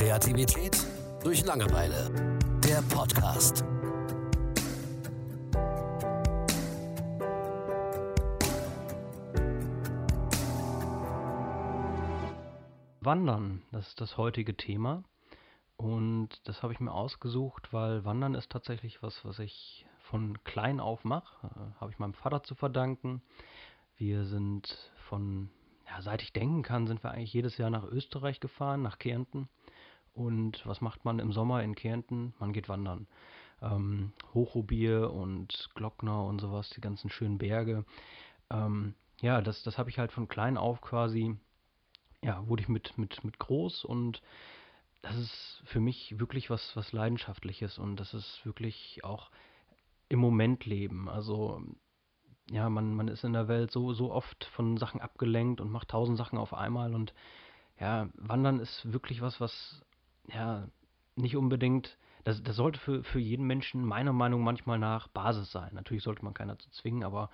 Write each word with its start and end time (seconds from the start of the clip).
Kreativität 0.00 0.78
durch 1.22 1.44
Langeweile. 1.44 2.38
Der 2.64 2.80
Podcast. 2.88 3.62
Wandern, 13.02 13.62
das 13.72 13.88
ist 13.88 14.00
das 14.00 14.16
heutige 14.16 14.56
Thema. 14.56 15.04
Und 15.76 16.30
das 16.44 16.62
habe 16.62 16.72
ich 16.72 16.80
mir 16.80 16.94
ausgesucht, 16.94 17.70
weil 17.74 18.02
Wandern 18.06 18.34
ist 18.34 18.50
tatsächlich 18.50 19.02
was, 19.02 19.22
was 19.26 19.38
ich 19.38 19.84
von 20.00 20.42
klein 20.44 20.80
auf 20.80 21.04
mache. 21.04 21.46
Äh, 21.46 21.78
habe 21.78 21.92
ich 21.92 21.98
meinem 21.98 22.14
Vater 22.14 22.42
zu 22.42 22.54
verdanken. 22.54 23.20
Wir 23.98 24.24
sind 24.24 24.90
von, 25.10 25.50
ja, 25.86 26.00
seit 26.00 26.22
ich 26.22 26.32
denken 26.32 26.62
kann, 26.62 26.86
sind 26.86 27.04
wir 27.04 27.10
eigentlich 27.10 27.34
jedes 27.34 27.58
Jahr 27.58 27.68
nach 27.68 27.84
Österreich 27.84 28.40
gefahren, 28.40 28.80
nach 28.80 28.98
Kärnten. 28.98 29.50
Und 30.20 30.66
was 30.66 30.82
macht 30.82 31.06
man 31.06 31.18
im 31.18 31.32
Sommer 31.32 31.62
in 31.62 31.74
Kärnten? 31.74 32.34
Man 32.38 32.52
geht 32.52 32.68
wandern. 32.68 33.06
Ähm, 33.62 34.12
Hochrubier 34.34 35.10
und 35.10 35.70
Glockner 35.74 36.26
und 36.26 36.42
sowas, 36.42 36.68
die 36.70 36.82
ganzen 36.82 37.08
schönen 37.08 37.38
Berge. 37.38 37.86
Ähm, 38.50 38.94
ja, 39.22 39.40
das, 39.40 39.62
das 39.62 39.78
habe 39.78 39.88
ich 39.88 39.98
halt 39.98 40.12
von 40.12 40.28
klein 40.28 40.58
auf 40.58 40.82
quasi, 40.82 41.36
ja, 42.22 42.46
wurde 42.46 42.62
ich 42.62 42.68
mit, 42.68 42.98
mit, 42.98 43.24
mit 43.24 43.38
groß 43.38 43.84
und 43.86 44.20
das 45.00 45.16
ist 45.16 45.62
für 45.64 45.80
mich 45.80 46.18
wirklich 46.20 46.50
was, 46.50 46.76
was 46.76 46.92
Leidenschaftliches 46.92 47.78
und 47.78 47.96
das 47.96 48.12
ist 48.12 48.44
wirklich 48.44 49.02
auch 49.02 49.30
im 50.10 50.18
Moment 50.18 50.66
leben. 50.66 51.08
Also 51.08 51.62
ja, 52.50 52.68
man, 52.68 52.94
man 52.94 53.08
ist 53.08 53.24
in 53.24 53.32
der 53.32 53.48
Welt 53.48 53.70
so, 53.70 53.94
so 53.94 54.12
oft 54.12 54.44
von 54.44 54.76
Sachen 54.76 55.00
abgelenkt 55.00 55.62
und 55.62 55.70
macht 55.70 55.88
tausend 55.88 56.18
Sachen 56.18 56.38
auf 56.38 56.52
einmal 56.52 56.94
und 56.94 57.14
ja, 57.78 58.10
Wandern 58.16 58.60
ist 58.60 58.92
wirklich 58.92 59.22
was, 59.22 59.40
was 59.40 59.82
ja 60.34 60.68
nicht 61.16 61.36
unbedingt, 61.36 61.98
das, 62.24 62.42
das 62.42 62.56
sollte 62.56 62.78
für, 62.78 63.02
für 63.04 63.18
jeden 63.18 63.46
Menschen 63.46 63.84
meiner 63.84 64.12
Meinung 64.12 64.42
manchmal 64.42 64.78
nach 64.78 65.08
Basis 65.08 65.50
sein. 65.50 65.74
Natürlich 65.74 66.02
sollte 66.02 66.24
man 66.24 66.34
keiner 66.34 66.58
zu 66.58 66.70
zwingen, 66.70 67.04
aber 67.04 67.30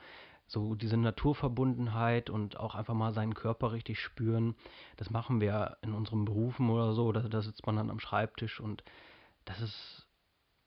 so 0.47 0.75
diese 0.75 0.97
Naturverbundenheit 0.97 2.31
und 2.31 2.57
auch 2.59 2.75
einfach 2.75 2.95
mal 2.95 3.13
seinen 3.13 3.35
Körper 3.35 3.73
richtig 3.73 4.01
spüren, 4.01 4.55
das 4.97 5.11
machen 5.11 5.41
wir 5.41 5.77
in 5.83 5.93
unseren 5.93 6.25
Berufen 6.25 6.71
oder 6.71 6.93
so, 6.93 7.11
da, 7.11 7.21
da 7.23 7.43
sitzt 7.43 7.67
man 7.67 7.77
dann 7.77 7.91
am 7.91 7.99
Schreibtisch 7.99 8.61
und 8.61 8.85
das 9.45 9.61
ist 9.61 10.07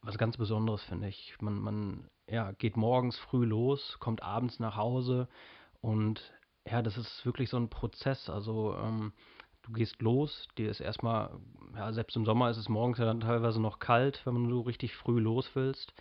was 0.01 0.17
ganz 0.17 0.37
Besonderes, 0.37 0.83
finde 0.83 1.07
ich. 1.07 1.35
Man, 1.41 1.59
man 1.59 2.09
ja, 2.27 2.51
geht 2.53 2.77
morgens 2.77 3.17
früh 3.17 3.45
los, 3.45 3.97
kommt 3.99 4.23
abends 4.23 4.59
nach 4.59 4.75
Hause 4.75 5.27
und 5.81 6.33
ja, 6.65 6.81
das 6.81 6.97
ist 6.97 7.25
wirklich 7.25 7.49
so 7.49 7.57
ein 7.57 7.69
Prozess. 7.69 8.29
Also 8.29 8.75
ähm, 8.75 9.13
du 9.69 9.73
gehst 9.73 10.01
los, 10.01 10.47
dir 10.57 10.69
ist 10.71 10.79
erstmal, 10.79 11.29
ja, 11.75 11.93
selbst 11.93 12.15
im 12.15 12.25
Sommer 12.25 12.49
ist 12.49 12.57
es 12.57 12.69
morgens 12.69 12.97
ja 12.97 13.05
dann 13.05 13.21
teilweise 13.21 13.61
noch 13.61 13.79
kalt, 13.79 14.21
wenn 14.25 14.49
du 14.49 14.61
richtig 14.61 14.95
früh 14.95 15.19
los 15.19 15.49
willst. 15.53 15.93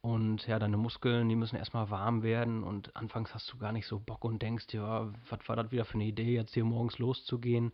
Und 0.00 0.48
ja, 0.48 0.58
deine 0.58 0.76
Muskeln, 0.76 1.28
die 1.28 1.36
müssen 1.36 1.54
erstmal 1.54 1.88
warm 1.90 2.24
werden 2.24 2.64
und 2.64 2.96
anfangs 2.96 3.32
hast 3.34 3.52
du 3.52 3.58
gar 3.58 3.70
nicht 3.70 3.86
so 3.86 4.00
Bock 4.00 4.24
und 4.24 4.42
denkst 4.42 4.66
ja, 4.72 5.12
was 5.30 5.48
war 5.48 5.54
das 5.54 5.70
wieder 5.70 5.84
für 5.84 5.94
eine 5.94 6.06
Idee, 6.06 6.34
jetzt 6.34 6.54
hier 6.54 6.64
morgens 6.64 6.98
loszugehen. 6.98 7.72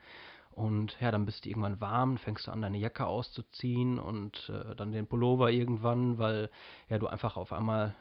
Und 0.51 1.01
ja, 1.01 1.11
dann 1.11 1.25
bist 1.25 1.45
du 1.45 1.49
irgendwann 1.49 1.81
warm, 1.81 2.19
fängst 2.19 2.47
du 2.47 2.51
an, 2.51 2.61
deine 2.61 2.77
Jacke 2.77 3.07
auszuziehen 3.07 3.99
und 3.99 4.51
äh, 4.51 4.75
dann 4.77 4.93
den 4.93 5.07
Pullover 5.07 5.51
irgendwann, 5.51 6.19
weil 6.19 6.51
ja, 6.91 6.99
du 6.99 7.07
einfach 7.07 7.39
auf 7.39 7.53
einmal, 7.53 7.95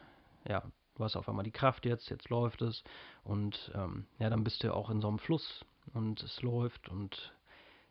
ja, 0.46 0.62
du 0.96 1.04
hast 1.04 1.16
auf 1.16 1.28
einmal 1.28 1.44
die 1.44 1.50
Kraft 1.50 1.86
jetzt, 1.86 2.10
jetzt 2.10 2.28
läuft 2.28 2.60
es. 2.60 2.84
Und 3.24 3.72
ähm, 3.74 4.06
ja, 4.18 4.28
dann 4.28 4.44
bist 4.44 4.62
du 4.62 4.74
auch 4.74 4.90
in 4.90 5.00
so 5.00 5.08
einem 5.08 5.20
Fluss 5.20 5.64
und 5.94 6.22
es 6.22 6.42
läuft 6.42 6.90
und 6.90 7.32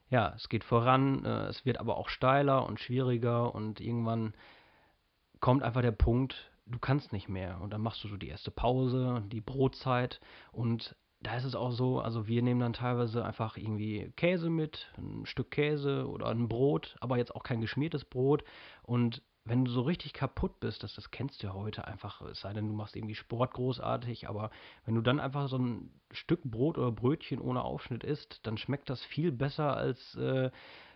ja, 0.10 0.34
es 0.36 0.50
geht 0.50 0.64
voran, 0.64 1.26
äh, 1.26 1.48
es 1.48 1.66
wird 1.66 1.80
aber 1.80 1.98
auch 1.98 2.10
steiler 2.10 2.66
und 2.66 2.80
schwieriger 2.80 3.54
und 3.54 3.80
irgendwann 3.80 4.34
kommt 5.40 5.64
einfach 5.64 5.82
der 5.82 5.92
Punkt, 5.92 6.52
du 6.66 6.80
kannst 6.80 7.14
nicht 7.14 7.30
mehr. 7.30 7.60
Und 7.62 7.72
dann 7.72 7.82
machst 7.82 8.04
du 8.04 8.08
so 8.08 8.18
die 8.18 8.30
erste 8.30 8.52
Pause, 8.52 9.24
die 9.28 9.42
Brotzeit 9.42 10.20
und 10.52 10.96
da 11.20 11.36
ist 11.36 11.46
es 11.46 11.56
auch 11.56 11.72
so, 11.72 12.00
also 12.00 12.28
wir 12.28 12.42
nehmen 12.44 12.60
dann 12.60 12.74
teilweise 12.74 13.26
einfach 13.26 13.58
irgendwie 13.58 14.12
Käse 14.16 14.50
mit, 14.50 14.92
ein 14.98 15.26
Stück 15.26 15.50
Käse 15.50 16.08
oder 16.08 16.28
ein 16.28 16.48
Brot, 16.48 16.96
aber 17.00 17.18
jetzt 17.18 17.34
auch 17.36 17.44
kein 17.44 17.60
geschmiertes 17.60 18.06
Brot. 18.06 18.44
Und 18.84 19.24
wenn 19.48 19.66
du 19.66 19.72
so 19.72 19.82
richtig 19.82 20.14
kaputt 20.14 20.60
bist, 20.60 20.84
das, 20.84 20.94
das 20.96 21.12
kennst 21.12 21.42
du 21.42 21.48
ja 21.48 21.54
heute 21.54 21.88
einfach, 21.88 22.22
es 22.22 22.42
sei 22.42 22.54
denn, 22.54 22.68
du 22.68 22.74
machst 22.74 22.96
irgendwie 22.96 23.16
Sport 23.16 23.54
großartig, 23.54 24.28
aber 24.28 24.52
wenn 24.86 24.96
du 24.96 25.02
dann 25.02 25.20
einfach 25.20 25.48
so 25.48 25.58
ein 25.58 25.90
Stück 26.12 26.44
Brot 26.44 26.78
oder 26.78 26.92
Brötchen 26.92 27.40
ohne 27.40 27.64
Aufschnitt 27.64 28.04
isst, 28.04 28.46
dann 28.46 28.58
schmeckt 28.58 28.90
das 28.90 29.04
viel 29.04 29.32
besser 29.32 29.76
als 29.76 30.16
äh, 30.16 30.52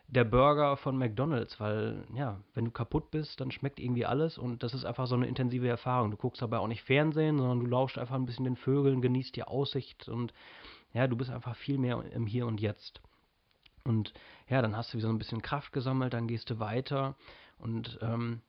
der 0.07 0.25
Burger 0.25 0.75
von 0.75 0.97
McDonald's, 0.97 1.59
weil 1.59 2.03
ja, 2.13 2.41
wenn 2.53 2.65
du 2.65 2.71
kaputt 2.71 3.11
bist, 3.11 3.39
dann 3.39 3.51
schmeckt 3.51 3.79
irgendwie 3.79 4.05
alles 4.05 4.37
und 4.37 4.61
das 4.61 4.73
ist 4.73 4.83
einfach 4.83 5.07
so 5.07 5.15
eine 5.15 5.27
intensive 5.27 5.67
Erfahrung. 5.67 6.11
Du 6.11 6.17
guckst 6.17 6.41
dabei 6.41 6.57
auch 6.57 6.67
nicht 6.67 6.83
Fernsehen, 6.83 7.37
sondern 7.37 7.61
du 7.61 7.65
lauschst 7.65 7.97
einfach 7.97 8.15
ein 8.15 8.25
bisschen 8.25 8.45
den 8.45 8.57
Vögeln, 8.57 9.01
genießt 9.01 9.35
die 9.35 9.43
Aussicht 9.43 10.09
und 10.09 10.33
ja, 10.93 11.07
du 11.07 11.15
bist 11.15 11.29
einfach 11.29 11.55
viel 11.55 11.77
mehr 11.77 12.03
im 12.11 12.27
Hier 12.27 12.45
und 12.45 12.59
Jetzt. 12.59 13.01
Und 13.85 14.13
ja, 14.49 14.61
dann 14.61 14.75
hast 14.75 14.93
du 14.93 14.97
wieder 14.97 15.07
so 15.07 15.13
ein 15.13 15.17
bisschen 15.17 15.41
Kraft 15.41 15.71
gesammelt, 15.71 16.13
dann 16.13 16.27
gehst 16.27 16.49
du 16.49 16.59
weiter 16.59 17.15
und 17.61 17.99
ähm, 18.01 18.41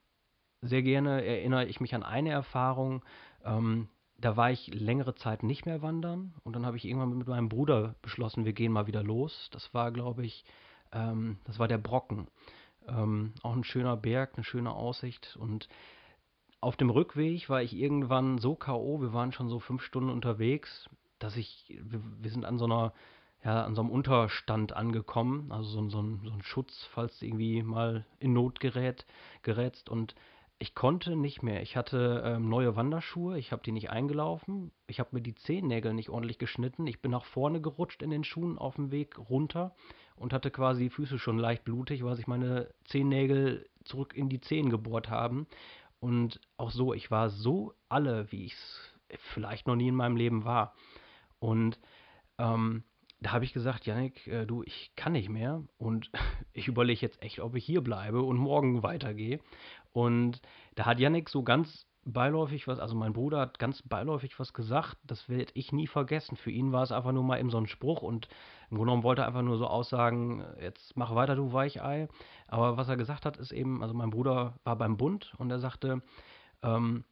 sehr 0.61 0.81
gerne 0.81 1.25
erinnere 1.25 1.65
ich 1.65 1.81
mich 1.81 1.93
an 1.95 2.03
eine 2.03 2.31
Erfahrung, 2.31 3.03
ähm, 3.43 3.87
da 4.17 4.37
war 4.37 4.51
ich 4.51 4.73
längere 4.73 5.15
Zeit 5.15 5.43
nicht 5.43 5.65
mehr 5.65 5.81
wandern 5.81 6.33
und 6.43 6.55
dann 6.55 6.65
habe 6.65 6.77
ich 6.77 6.85
irgendwann 6.85 7.17
mit 7.17 7.27
meinem 7.27 7.49
Bruder 7.49 7.95
beschlossen, 8.01 8.45
wir 8.45 8.53
gehen 8.53 8.71
mal 8.71 8.87
wieder 8.87 9.03
los. 9.03 9.49
Das 9.51 9.73
war, 9.73 9.91
glaube 9.91 10.25
ich, 10.25 10.45
ähm, 10.93 11.39
das 11.43 11.59
war 11.59 11.67
der 11.67 11.77
Brocken. 11.77 12.27
Ähm, 12.87 13.33
auch 13.43 13.55
ein 13.55 13.63
schöner 13.63 13.97
Berg, 13.97 14.33
eine 14.35 14.43
schöne 14.43 14.71
Aussicht. 14.71 15.35
Und 15.39 15.67
auf 16.61 16.77
dem 16.77 16.89
Rückweg 16.89 17.49
war 17.49 17.61
ich 17.61 17.73
irgendwann 17.75 18.37
so 18.37 18.55
K.O., 18.55 19.01
wir 19.01 19.13
waren 19.13 19.31
schon 19.31 19.49
so 19.49 19.59
fünf 19.59 19.81
Stunden 19.81 20.09
unterwegs, 20.09 20.89
dass 21.19 21.35
ich, 21.35 21.65
wir, 21.81 22.01
wir 22.21 22.31
sind 22.31 22.45
an 22.45 22.57
so 22.57 22.65
einer, 22.65 22.93
ja, 23.43 23.63
an 23.63 23.75
so 23.75 23.81
einem 23.81 23.91
Unterstand 23.91 24.73
angekommen, 24.73 25.51
also 25.51 25.69
so, 25.69 25.89
so, 25.89 26.01
ein, 26.01 26.21
so 26.23 26.31
ein 26.31 26.43
Schutz, 26.43 26.87
falls 26.93 27.21
irgendwie 27.21 27.61
mal 27.61 28.05
in 28.19 28.33
Not 28.33 28.59
gerät, 28.59 29.05
gerätst. 29.41 29.89
Und 29.89 30.15
ich 30.59 30.75
konnte 30.75 31.17
nicht 31.17 31.43
mehr. 31.43 31.61
Ich 31.61 31.75
hatte 31.75 32.23
ähm, 32.25 32.47
neue 32.47 32.77
Wanderschuhe, 32.77 33.37
ich 33.37 33.51
habe 33.51 33.61
die 33.63 33.73
nicht 33.73 33.89
eingelaufen, 33.89 34.71
ich 34.87 34.99
habe 34.99 35.09
mir 35.11 35.21
die 35.21 35.35
Zehennägel 35.35 35.93
nicht 35.93 36.09
ordentlich 36.09 36.37
geschnitten, 36.37 36.87
ich 36.87 37.01
bin 37.01 37.11
nach 37.11 37.25
vorne 37.25 37.59
gerutscht 37.59 38.01
in 38.01 38.11
den 38.11 38.23
Schuhen 38.23 38.57
auf 38.57 38.75
dem 38.75 38.91
Weg 38.91 39.17
runter 39.17 39.75
und 40.15 40.31
hatte 40.31 40.51
quasi 40.51 40.83
die 40.83 40.89
Füße 40.89 41.19
schon 41.19 41.37
leicht 41.37 41.65
blutig, 41.65 42.03
weil 42.05 42.15
sich 42.15 42.27
meine 42.27 42.69
Zehennägel 42.85 43.67
zurück 43.83 44.13
in 44.15 44.29
die 44.29 44.39
Zehen 44.39 44.69
gebohrt 44.69 45.09
haben. 45.09 45.47
Und 45.99 46.39
auch 46.55 46.71
so, 46.71 46.93
ich 46.93 47.11
war 47.11 47.29
so 47.29 47.73
alle, 47.89 48.31
wie 48.31 48.45
ich 48.45 48.53
es 48.53 49.19
vielleicht 49.33 49.67
noch 49.67 49.75
nie 49.75 49.89
in 49.89 49.95
meinem 49.95 50.15
Leben 50.15 50.45
war. 50.45 50.75
Und 51.39 51.79
ähm, 52.37 52.83
da 53.23 53.31
habe 53.31 53.45
ich 53.45 53.53
gesagt, 53.53 53.85
Janik, 53.85 54.27
äh, 54.27 54.45
du, 54.45 54.63
ich 54.63 54.91
kann 54.95 55.13
nicht 55.13 55.29
mehr 55.29 55.63
und 55.77 56.11
ich 56.53 56.67
überlege 56.67 57.01
jetzt 57.01 57.21
echt, 57.21 57.39
ob 57.39 57.55
ich 57.55 57.65
hier 57.65 57.81
bleibe 57.81 58.21
und 58.21 58.37
morgen 58.37 58.83
weitergehe. 58.83 59.39
Und 59.93 60.41
da 60.75 60.85
hat 60.85 60.99
Janik 60.99 61.29
so 61.29 61.43
ganz 61.43 61.87
beiläufig 62.05 62.67
was, 62.67 62.79
also 62.79 62.95
mein 62.95 63.13
Bruder 63.13 63.39
hat 63.39 63.59
ganz 63.59 63.81
beiläufig 63.81 64.37
was 64.37 64.53
gesagt, 64.53 64.97
das 65.05 65.29
werde 65.29 65.53
ich 65.53 65.71
nie 65.71 65.87
vergessen. 65.87 66.35
Für 66.35 66.51
ihn 66.51 66.73
war 66.73 66.83
es 66.83 66.91
einfach 66.91 67.13
nur 67.13 67.23
mal 67.23 67.39
eben 67.39 67.49
so 67.49 67.57
ein 67.57 67.67
Spruch 67.67 68.01
und 68.01 68.27
im 68.69 68.77
Grunde 68.77 68.91
genommen 68.91 69.03
wollte 69.03 69.21
er 69.21 69.27
einfach 69.27 69.41
nur 69.41 69.57
so 69.57 69.67
aussagen, 69.67 70.43
jetzt 70.59 70.97
mach 70.97 71.15
weiter, 71.15 71.35
du 71.35 71.53
Weichei. 71.53 72.09
Aber 72.47 72.75
was 72.75 72.89
er 72.89 72.97
gesagt 72.97 73.25
hat, 73.25 73.37
ist 73.37 73.53
eben, 73.53 73.81
also 73.81 73.93
mein 73.93 74.09
Bruder 74.09 74.55
war 74.65 74.75
beim 74.75 74.97
Bund 74.97 75.33
und 75.37 75.49
er 75.49 75.59
sagte, 75.59 76.01
ähm, 76.61 77.05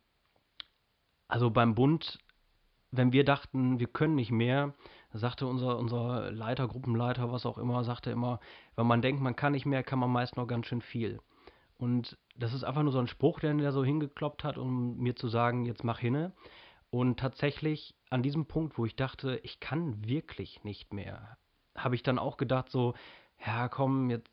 also 1.30 1.50
beim 1.50 1.74
Bund, 1.74 2.20
wenn 2.92 3.14
wir 3.14 3.24
dachten, 3.24 3.80
wir 3.80 3.88
können 3.88 4.16
nicht 4.16 4.32
mehr, 4.32 4.74
sagte 5.14 5.46
unser, 5.46 5.78
unser 5.78 6.32
Leiter, 6.32 6.68
Gruppenleiter, 6.68 7.32
was 7.32 7.46
auch 7.46 7.58
immer, 7.58 7.84
sagte 7.84 8.12
immer, 8.12 8.40
wenn 8.76 8.88
man 8.88 9.02
denkt, 9.02 9.22
man 9.22 9.36
kann 9.36 9.52
nicht 9.54 9.66
mehr, 9.66 9.84
kann 9.84 10.00
man 10.00 10.12
meist 10.12 10.38
noch 10.38 10.48
ganz 10.48 10.68
schön 10.68 10.82
viel. 10.82 11.20
Und 11.78 12.18
das 12.38 12.54
ist 12.54 12.64
einfach 12.64 12.84
nur 12.84 12.92
so 12.92 13.00
ein 13.00 13.08
Spruch, 13.08 13.40
den 13.40 13.58
der 13.58 13.72
so 13.72 13.84
hingekloppt 13.84 14.44
hat, 14.44 14.58
um 14.58 14.98
mir 14.98 15.16
zu 15.16 15.28
sagen, 15.28 15.66
jetzt 15.66 15.84
mach 15.84 16.00
hinne. 16.00 16.32
Und 16.90 17.20
tatsächlich 17.20 17.96
an 18.10 18.22
diesem 18.22 18.46
Punkt, 18.46 18.78
wo 18.78 18.86
ich 18.86 18.96
dachte, 18.96 19.40
ich 19.44 19.60
kann 19.60 20.06
wirklich 20.06 20.64
nicht 20.64 20.94
mehr, 20.94 21.38
habe 21.76 21.96
ich 21.96 22.04
dann 22.04 22.20
auch 22.20 22.38
gedacht, 22.38 22.70
so, 22.70 22.94
ja, 23.46 23.68
komm, 23.70 24.10
jetzt, 24.10 24.30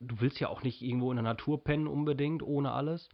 du 0.00 0.20
willst 0.20 0.40
ja 0.40 0.48
auch 0.48 0.62
nicht 0.62 0.82
irgendwo 0.82 1.10
in 1.10 1.16
der 1.16 1.22
Natur 1.22 1.62
pennen 1.62 1.86
unbedingt, 1.86 2.42
ohne 2.42 2.72
alles. 2.72 3.08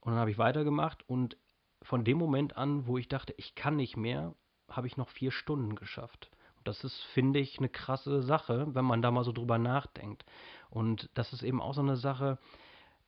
Und 0.00 0.12
dann 0.12 0.20
habe 0.20 0.30
ich 0.30 0.38
weitergemacht 0.38 1.08
und 1.08 1.36
von 1.82 2.04
dem 2.04 2.18
Moment 2.18 2.56
an, 2.56 2.86
wo 2.86 2.98
ich 2.98 3.08
dachte, 3.08 3.34
ich 3.36 3.54
kann 3.54 3.76
nicht 3.76 3.96
mehr, 3.96 4.34
habe 4.68 4.86
ich 4.86 4.96
noch 4.96 5.08
vier 5.08 5.30
Stunden 5.30 5.74
geschafft. 5.74 6.30
Das 6.64 6.84
ist, 6.84 7.00
finde 7.14 7.40
ich, 7.40 7.58
eine 7.58 7.68
krasse 7.68 8.22
Sache, 8.22 8.66
wenn 8.74 8.84
man 8.84 9.02
da 9.02 9.10
mal 9.10 9.24
so 9.24 9.32
drüber 9.32 9.58
nachdenkt. 9.58 10.24
Und 10.68 11.10
das 11.14 11.32
ist 11.32 11.42
eben 11.42 11.60
auch 11.60 11.74
so 11.74 11.80
eine 11.80 11.96
Sache, 11.96 12.38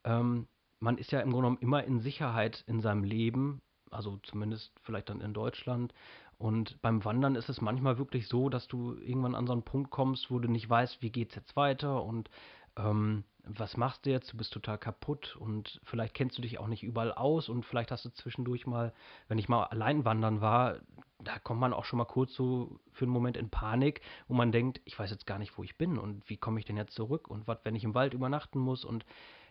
ähm, 0.05 0.49
man 0.81 0.99
ist 0.99 1.13
ja 1.13 1.21
im 1.21 1.31
Grunde 1.31 1.47
genommen 1.47 1.63
immer 1.63 1.85
in 1.85 2.01
Sicherheit 2.01 2.65
in 2.67 2.81
seinem 2.81 3.05
Leben, 3.05 3.63
also 3.91 4.19
zumindest 4.25 4.73
vielleicht 4.83 5.11
dann 5.11 5.21
in 5.21 5.33
Deutschland. 5.33 5.95
Und 6.39 6.83
beim 6.83 7.05
Wandern 7.05 7.37
ist 7.37 7.49
es 7.49 7.61
manchmal 7.61 7.99
wirklich 7.99 8.27
so, 8.27 8.49
dass 8.49 8.67
du 8.67 8.97
irgendwann 8.97 9.37
an 9.37 9.47
so 9.47 9.53
einen 9.53 9.63
Punkt 9.63 9.91
kommst, 9.91 10.31
wo 10.31 10.41
du 10.41 10.49
nicht 10.49 10.69
weißt, 10.69 11.01
wie 11.01 11.11
geht 11.11 11.31
es 11.31 11.37
jetzt 11.37 11.55
weiter 11.55 12.03
und 12.03 12.31
ähm, 12.77 13.23
was 13.45 13.77
machst 13.77 14.07
du 14.07 14.11
jetzt? 14.11 14.33
Du 14.33 14.37
bist 14.37 14.53
total 14.53 14.79
kaputt 14.79 15.37
und 15.37 15.81
vielleicht 15.85 16.15
kennst 16.15 16.39
du 16.39 16.43
dich 16.43 16.59
auch 16.59 16.67
nicht 16.67 16.83
überall 16.83 17.13
aus 17.13 17.49
und 17.49 17.65
vielleicht 17.65 17.91
hast 17.91 18.05
du 18.05 18.11
zwischendurch 18.11 18.67
mal, 18.67 18.93
wenn 19.29 19.39
ich 19.39 19.49
mal 19.49 19.65
allein 19.65 20.05
wandern 20.05 20.41
war, 20.41 20.81
da 21.25 21.39
kommt 21.39 21.61
man 21.61 21.73
auch 21.73 21.85
schon 21.85 21.99
mal 21.99 22.05
kurz 22.05 22.35
so 22.35 22.81
für 22.93 23.05
einen 23.05 23.13
Moment 23.13 23.37
in 23.37 23.51
Panik, 23.51 24.01
wo 24.29 24.35
man 24.35 24.53
denkt, 24.53 24.81
ich 24.85 24.99
weiß 24.99 25.11
jetzt 25.11 25.27
gar 25.27 25.39
nicht, 25.39 25.57
wo 25.57 25.63
ich 25.63 25.77
bin 25.77 25.99
und 25.99 26.29
wie 26.29 26.37
komme 26.37 26.59
ich 26.59 26.65
denn 26.65 26.77
jetzt 26.77 26.95
zurück 26.95 27.29
und 27.29 27.47
was, 27.47 27.59
wenn 27.65 27.75
ich 27.75 27.85
im 27.85 27.95
Wald 27.95 28.15
übernachten 28.15 28.59
muss 28.59 28.85
und 28.85 29.05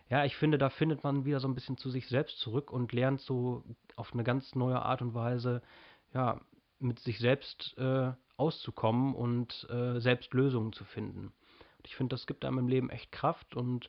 ja, 0.08 0.24
ich 0.24 0.36
finde, 0.36 0.58
da 0.58 0.68
findet 0.68 1.04
man 1.04 1.24
wieder 1.24 1.40
so 1.40 1.48
ein 1.48 1.54
bisschen 1.54 1.78
zu 1.78 1.88
sich 1.90 2.06
selbst 2.08 2.38
zurück 2.38 2.70
und 2.70 2.92
lernt 2.92 3.20
so 3.20 3.64
auf 3.96 4.12
eine 4.12 4.24
ganz 4.24 4.54
neue 4.54 4.82
Art 4.82 5.00
und 5.00 5.14
Weise, 5.14 5.62
ja, 6.12 6.40
mit 6.78 6.98
sich 6.98 7.18
selbst 7.18 7.76
äh, 7.78 8.12
auszukommen 8.36 9.14
und 9.14 9.66
äh, 9.70 10.00
selbst 10.00 10.34
Lösungen 10.34 10.72
zu 10.72 10.84
finden. 10.84 11.32
Und 11.78 11.86
ich 11.86 11.96
finde, 11.96 12.14
das 12.14 12.26
gibt 12.26 12.44
einem 12.44 12.58
im 12.58 12.68
Leben 12.68 12.90
echt 12.90 13.12
Kraft 13.12 13.56
und 13.56 13.88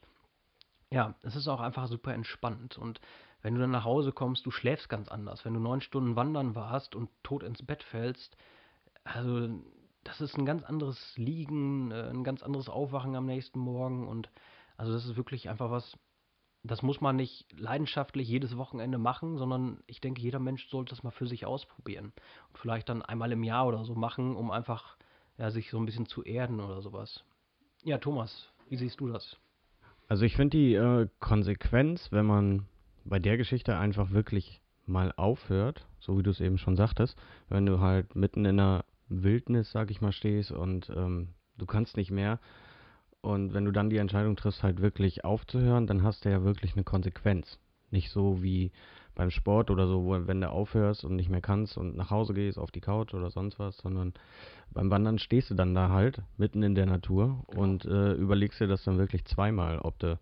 ja, 0.91 1.15
es 1.23 1.35
ist 1.35 1.47
auch 1.47 1.59
einfach 1.59 1.87
super 1.87 2.13
entspannt. 2.13 2.77
Und 2.77 3.01
wenn 3.43 3.53
du 3.53 3.61
dann 3.61 3.71
nach 3.71 3.83
Hause 3.83 4.11
kommst, 4.11 4.45
du 4.45 4.51
schläfst 4.51 4.89
ganz 4.89 5.09
anders. 5.09 5.45
Wenn 5.45 5.53
du 5.53 5.59
neun 5.59 5.81
Stunden 5.81 6.15
wandern 6.15 6.55
warst 6.55 6.95
und 6.95 7.09
tot 7.21 7.43
ins 7.43 7.61
Bett 7.63 7.83
fällst, 7.83 8.35
also 9.03 9.49
das 10.03 10.21
ist 10.21 10.37
ein 10.37 10.45
ganz 10.45 10.63
anderes 10.63 11.17
Liegen, 11.17 11.91
äh, 11.91 12.09
ein 12.09 12.23
ganz 12.23 12.41
anderes 12.41 12.69
Aufwachen 12.69 13.15
am 13.15 13.25
nächsten 13.25 13.59
Morgen. 13.59 14.07
Und 14.07 14.29
also 14.77 14.93
das 14.93 15.05
ist 15.05 15.17
wirklich 15.17 15.49
einfach 15.49 15.71
was, 15.71 15.97
das 16.63 16.81
muss 16.81 17.01
man 17.01 17.17
nicht 17.17 17.45
leidenschaftlich 17.59 18.27
jedes 18.27 18.57
Wochenende 18.57 18.97
machen, 18.97 19.37
sondern 19.37 19.83
ich 19.87 19.99
denke, 19.99 20.21
jeder 20.21 20.39
Mensch 20.39 20.69
sollte 20.69 20.91
das 20.91 21.03
mal 21.03 21.11
für 21.11 21.27
sich 21.27 21.45
ausprobieren. 21.45 22.13
Und 22.49 22.57
vielleicht 22.57 22.87
dann 22.87 23.01
einmal 23.01 23.33
im 23.33 23.43
Jahr 23.43 23.67
oder 23.67 23.83
so 23.83 23.93
machen, 23.93 24.37
um 24.37 24.51
einfach 24.51 24.97
ja, 25.37 25.51
sich 25.51 25.69
so 25.69 25.77
ein 25.77 25.85
bisschen 25.85 26.05
zu 26.05 26.23
erden 26.23 26.61
oder 26.61 26.81
sowas. 26.81 27.25
Ja, 27.83 27.97
Thomas, 27.97 28.49
wie 28.69 28.77
siehst 28.77 29.01
du 29.01 29.09
das? 29.09 29.37
Also 30.07 30.23
ich 30.23 30.35
finde 30.35 30.57
die 30.57 30.75
äh, 30.75 31.09
Konsequenz, 31.19 32.09
wenn 32.11 32.25
man 32.25 32.67
bei 33.05 33.19
der 33.19 33.37
Geschichte 33.37 33.77
einfach 33.77 34.11
wirklich 34.11 34.61
mal 34.85 35.13
aufhört, 35.15 35.85
so 35.99 36.17
wie 36.17 36.23
du 36.23 36.31
es 36.31 36.41
eben 36.41 36.57
schon 36.57 36.75
sagtest, 36.75 37.17
wenn 37.49 37.65
du 37.65 37.79
halt 37.79 38.15
mitten 38.15 38.45
in 38.45 38.57
der 38.57 38.85
Wildnis, 39.07 39.71
sag 39.71 39.91
ich 39.91 40.01
mal, 40.01 40.11
stehst 40.11 40.51
und 40.51 40.91
ähm, 40.95 41.29
du 41.57 41.65
kannst 41.65 41.97
nicht 41.97 42.11
mehr, 42.11 42.39
und 43.23 43.53
wenn 43.53 43.63
du 43.63 43.71
dann 43.71 43.89
die 43.89 43.97
Entscheidung 43.97 44.35
triffst, 44.35 44.63
halt 44.63 44.81
wirklich 44.81 45.23
aufzuhören, 45.23 45.87
dann 45.87 46.03
hast 46.03 46.25
du 46.25 46.29
ja 46.29 46.43
wirklich 46.43 46.73
eine 46.73 46.83
Konsequenz. 46.83 47.57
Nicht 47.89 48.09
so 48.09 48.43
wie 48.43 48.73
beim 49.15 49.31
Sport 49.31 49.71
oder 49.71 49.87
so, 49.87 50.03
wo, 50.03 50.27
wenn 50.27 50.41
du 50.41 50.49
aufhörst 50.49 51.05
und 51.05 51.15
nicht 51.15 51.29
mehr 51.29 51.39
kannst 51.39 51.77
und 51.77 51.95
nach 51.95 52.09
Hause 52.09 52.33
gehst, 52.33 52.59
auf 52.59 52.71
die 52.71 52.81
Couch 52.81 53.13
oder 53.13 53.29
sonst 53.29 53.59
was, 53.59 53.77
sondern 53.77 54.13
beim 54.71 54.91
Wandern 54.91 55.19
stehst 55.19 55.49
du 55.49 55.55
dann 55.55 55.73
da 55.73 55.87
halt, 55.87 56.21
mitten 56.35 56.63
in 56.63 56.75
der 56.75 56.85
Natur 56.85 57.45
genau. 57.47 57.63
und 57.63 57.85
äh, 57.85 58.11
überlegst 58.13 58.59
dir 58.59 58.67
das 58.67 58.83
dann 58.83 58.97
wirklich 58.97 59.23
zweimal, 59.23 59.79
ob 59.79 59.97
du 59.99 60.19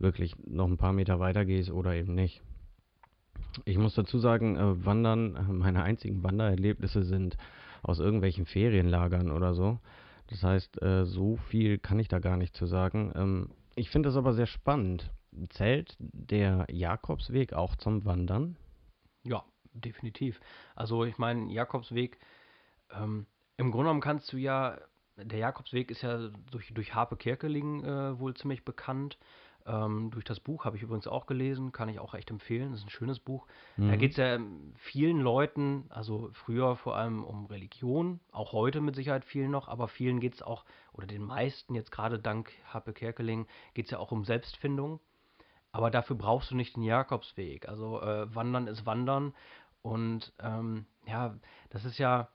wirklich 0.00 0.34
noch 0.46 0.66
ein 0.66 0.78
paar 0.78 0.92
Meter 0.92 1.20
weiter 1.20 1.44
gehst 1.44 1.70
oder 1.70 1.94
eben 1.94 2.14
nicht. 2.14 2.42
Ich 3.64 3.78
muss 3.78 3.94
dazu 3.94 4.18
sagen, 4.18 4.56
äh, 4.56 4.84
Wandern, 4.84 5.58
meine 5.58 5.82
einzigen 5.82 6.22
Wandererlebnisse 6.22 7.02
sind 7.02 7.36
aus 7.82 7.98
irgendwelchen 7.98 8.46
Ferienlagern 8.46 9.30
oder 9.30 9.54
so. 9.54 9.78
Das 10.28 10.42
heißt, 10.42 10.80
äh, 10.82 11.04
so 11.06 11.36
viel 11.36 11.78
kann 11.78 11.98
ich 11.98 12.08
da 12.08 12.18
gar 12.20 12.36
nicht 12.36 12.56
zu 12.56 12.66
sagen. 12.66 13.12
Ähm, 13.14 13.50
ich 13.74 13.90
finde 13.90 14.08
das 14.08 14.16
aber 14.16 14.32
sehr 14.32 14.46
spannend. 14.46 15.10
Zählt 15.50 15.96
der 15.98 16.66
Jakobsweg 16.70 17.52
auch 17.52 17.76
zum 17.76 18.04
Wandern? 18.04 18.56
Ja, 19.22 19.44
definitiv. 19.72 20.40
Also 20.74 21.04
ich 21.04 21.18
meine, 21.18 21.52
Jakobsweg, 21.52 22.18
ähm, 22.92 23.26
im 23.56 23.70
Grunde 23.70 23.84
genommen 23.84 24.00
kannst 24.00 24.32
du 24.32 24.36
ja, 24.36 24.78
der 25.16 25.38
Jakobsweg 25.38 25.90
ist 25.90 26.02
ja 26.02 26.30
durch, 26.50 26.72
durch 26.72 26.94
Harpe 26.94 27.16
Kerkeling 27.16 27.84
äh, 27.84 28.18
wohl 28.18 28.34
ziemlich 28.34 28.64
bekannt. 28.64 29.18
Ähm, 29.66 30.10
durch 30.10 30.24
das 30.24 30.40
Buch 30.40 30.64
habe 30.64 30.76
ich 30.76 30.82
übrigens 30.82 31.06
auch 31.06 31.26
gelesen, 31.26 31.72
kann 31.72 31.88
ich 31.88 31.98
auch 31.98 32.14
echt 32.14 32.30
empfehlen. 32.30 32.70
Das 32.70 32.80
ist 32.80 32.86
ein 32.86 32.90
schönes 32.90 33.18
Buch. 33.18 33.46
Mhm. 33.76 33.88
Da 33.88 33.96
geht 33.96 34.12
es 34.12 34.16
ja 34.16 34.38
vielen 34.76 35.20
Leuten, 35.20 35.84
also 35.88 36.30
früher 36.32 36.76
vor 36.76 36.96
allem 36.96 37.24
um 37.24 37.46
Religion, 37.46 38.20
auch 38.32 38.52
heute 38.52 38.80
mit 38.80 38.96
Sicherheit 38.96 39.24
vielen 39.24 39.50
noch, 39.50 39.68
aber 39.68 39.88
vielen 39.88 40.20
geht 40.20 40.34
es 40.34 40.42
auch, 40.42 40.64
oder 40.92 41.06
den 41.06 41.22
meisten 41.22 41.74
jetzt 41.74 41.92
gerade 41.92 42.18
dank 42.18 42.52
Happe 42.72 42.92
Kerkeling, 42.92 43.46
geht 43.74 43.86
es 43.86 43.90
ja 43.90 43.98
auch 43.98 44.12
um 44.12 44.24
Selbstfindung. 44.24 45.00
Aber 45.72 45.90
dafür 45.90 46.16
brauchst 46.16 46.50
du 46.50 46.56
nicht 46.56 46.76
den 46.76 46.82
Jakobsweg. 46.82 47.68
Also 47.68 48.00
äh, 48.02 48.34
Wandern 48.34 48.66
ist 48.66 48.86
Wandern. 48.86 49.34
Und 49.82 50.32
ähm, 50.40 50.86
ja, 51.06 51.36
das 51.70 51.84
ist 51.84 51.98
ja 51.98 52.28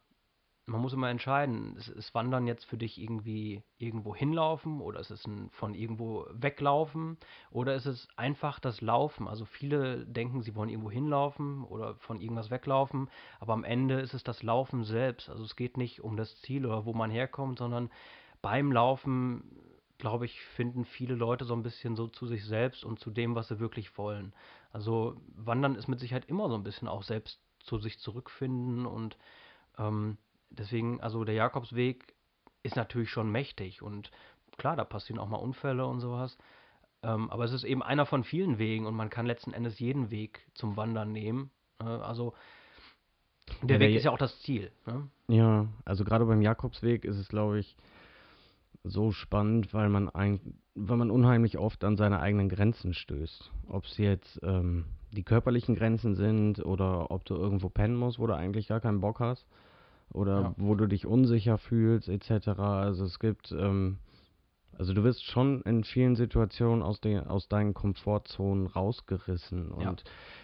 man 0.68 0.82
muss 0.82 0.94
immer 0.94 1.10
entscheiden, 1.10 1.76
ist, 1.76 1.90
ist, 1.90 2.16
Wandern 2.16 2.48
jetzt 2.48 2.66
für 2.66 2.78
dich 2.78 3.00
irgendwie 3.00 3.62
irgendwo 3.78 4.16
hinlaufen 4.16 4.82
oder 4.82 5.00
ist 5.00 5.12
es 5.12 5.26
ein 5.28 5.50
von 5.52 5.76
irgendwo 5.76 6.26
weglaufen 6.32 7.18
oder 7.52 7.76
ist 7.76 7.86
es 7.86 8.08
einfach 8.16 8.60
das 8.60 8.82
Laufen? 8.82 9.28
Also 9.28 9.46
viele 9.46 10.06
denken, 10.08 10.42
sie 10.42 10.56
wollen 10.56 10.70
irgendwo 10.70 10.90
hinlaufen 10.90 11.64
oder 11.64 11.96
von 11.96 12.20
irgendwas 12.20 12.50
weglaufen, 12.50 13.10
aber 13.40 13.54
am 13.54 13.64
Ende 13.64 14.00
ist 14.00 14.16
es 14.16 14.24
das 14.24 14.42
Laufen 14.42 14.84
selbst. 14.84 15.30
Also 15.30 15.44
es 15.44 15.56
geht 15.56 15.78
nicht 15.78 16.02
um 16.02 16.18
das 16.18 16.42
Ziel 16.42 16.66
oder 16.66 16.86
wo 16.86 16.94
man 16.94 17.12
herkommt, 17.12 17.60
sondern 17.60 17.92
beim 18.42 18.72
Laufen, 18.72 19.44
glaube 20.00 20.26
ich, 20.26 20.42
finden 20.42 20.84
viele 20.86 21.14
Leute 21.16 21.46
so 21.46 21.54
ein 21.54 21.64
bisschen 21.64 21.96
so 21.96 22.08
zu 22.08 22.26
sich 22.26 22.44
selbst 22.44 22.84
und 22.84 23.00
zu 23.00 23.12
dem, 23.12 23.36
was 23.36 23.50
sie 23.50 23.60
wirklich 23.60 23.98
wollen. 24.00 24.34
Also 24.72 25.22
Wandern 25.36 25.76
ist 25.76 25.88
mit 25.88 26.00
Sicherheit 26.00 26.26
immer 26.26 26.50
so 26.50 26.56
ein 26.56 26.64
bisschen 26.64 26.88
auch 26.88 27.04
selbst 27.04 27.40
zu 27.60 27.78
sich 27.78 28.00
zurückfinden 28.00 28.88
und 28.88 29.18
ähm, 29.78 30.18
deswegen, 30.50 31.02
also 31.02 31.24
der 31.24 31.36
Jakobsweg 31.36 32.16
ist 32.64 32.76
natürlich 32.76 33.10
schon 33.10 33.32
mächtig 33.32 33.82
und 33.82 34.12
klar, 34.58 34.76
da 34.76 34.84
passieren 34.84 35.20
auch 35.20 35.30
mal 35.30 35.38
Unfälle 35.38 35.86
und 35.86 36.00
sowas. 36.00 36.38
Ähm, 37.04 37.30
aber 37.30 37.44
es 37.44 37.54
ist 37.54 37.64
eben 37.64 37.84
einer 37.84 38.06
von 38.06 38.24
vielen 38.24 38.58
Wegen 38.58 38.86
und 38.86 38.96
man 38.96 39.10
kann 39.10 39.26
letzten 39.26 39.54
Endes 39.54 39.80
jeden 39.80 40.10
Weg 40.10 40.48
zum 40.56 40.76
Wandern 40.76 41.12
nehmen. 41.12 41.52
Äh, 41.80 41.86
also 41.86 42.34
der 43.62 43.76
ja, 43.76 43.80
Weg 43.82 43.90
der 43.90 43.98
ist 43.98 44.04
ja 44.06 44.12
auch 44.12 44.18
das 44.18 44.40
Ziel. 44.42 44.72
Ne? 44.88 45.08
Ja, 45.28 45.68
also 45.86 46.04
gerade 46.04 46.26
beim 46.26 46.42
Jakobsweg 46.42 47.06
ist 47.06 47.18
es, 47.18 47.28
glaube 47.28 47.60
ich, 47.60 47.78
so 48.84 49.12
spannend, 49.12 49.74
weil 49.74 49.90
man 49.90 50.10
ein, 50.10 50.40
weil 50.74 50.98
man 50.98 51.12
unheimlich 51.12 51.58
oft 51.58 51.84
an 51.84 51.98
seine 51.98 52.20
eigenen 52.20 52.50
Grenzen 52.50 52.94
stößt. 52.94 53.52
Ob 53.68 53.86
es 53.86 53.98
jetzt 53.98 54.40
ähm, 54.44 54.86
die 55.12 55.24
körperlichen 55.24 55.76
Grenzen 55.76 56.16
sind 56.16 56.64
oder 56.66 57.12
ob 57.12 57.26
du 57.26 57.36
irgendwo 57.36 57.70
pennen 57.70 57.96
musst, 57.96 58.20
wo 58.20 58.28
du 58.28 58.36
eigentlich 58.36 58.68
gar 58.68 58.80
keinen 58.80 59.02
Bock 59.02 59.20
hast 59.20 59.46
oder 60.14 60.42
ja. 60.42 60.56
wo 60.58 60.76
du 60.76 60.88
dich 60.88 61.06
unsicher 61.06 61.58
fühlst, 61.58 62.10
etc. 62.10 62.48
Also 62.60 63.06
es 63.06 63.20
gibt, 63.20 63.52
ähm, 63.52 63.98
also 64.78 64.94
du 64.94 65.04
wirst 65.04 65.24
schon 65.26 65.62
in 65.62 65.84
vielen 65.84 66.16
Situationen 66.16 66.84
aus, 66.84 67.02
den, 67.02 67.20
aus 67.28 67.48
deinen 67.48 67.74
Komfortzonen 67.74 68.68
rausgerissen. 68.68 69.72
Und 69.72 69.84
ja. 69.84 69.96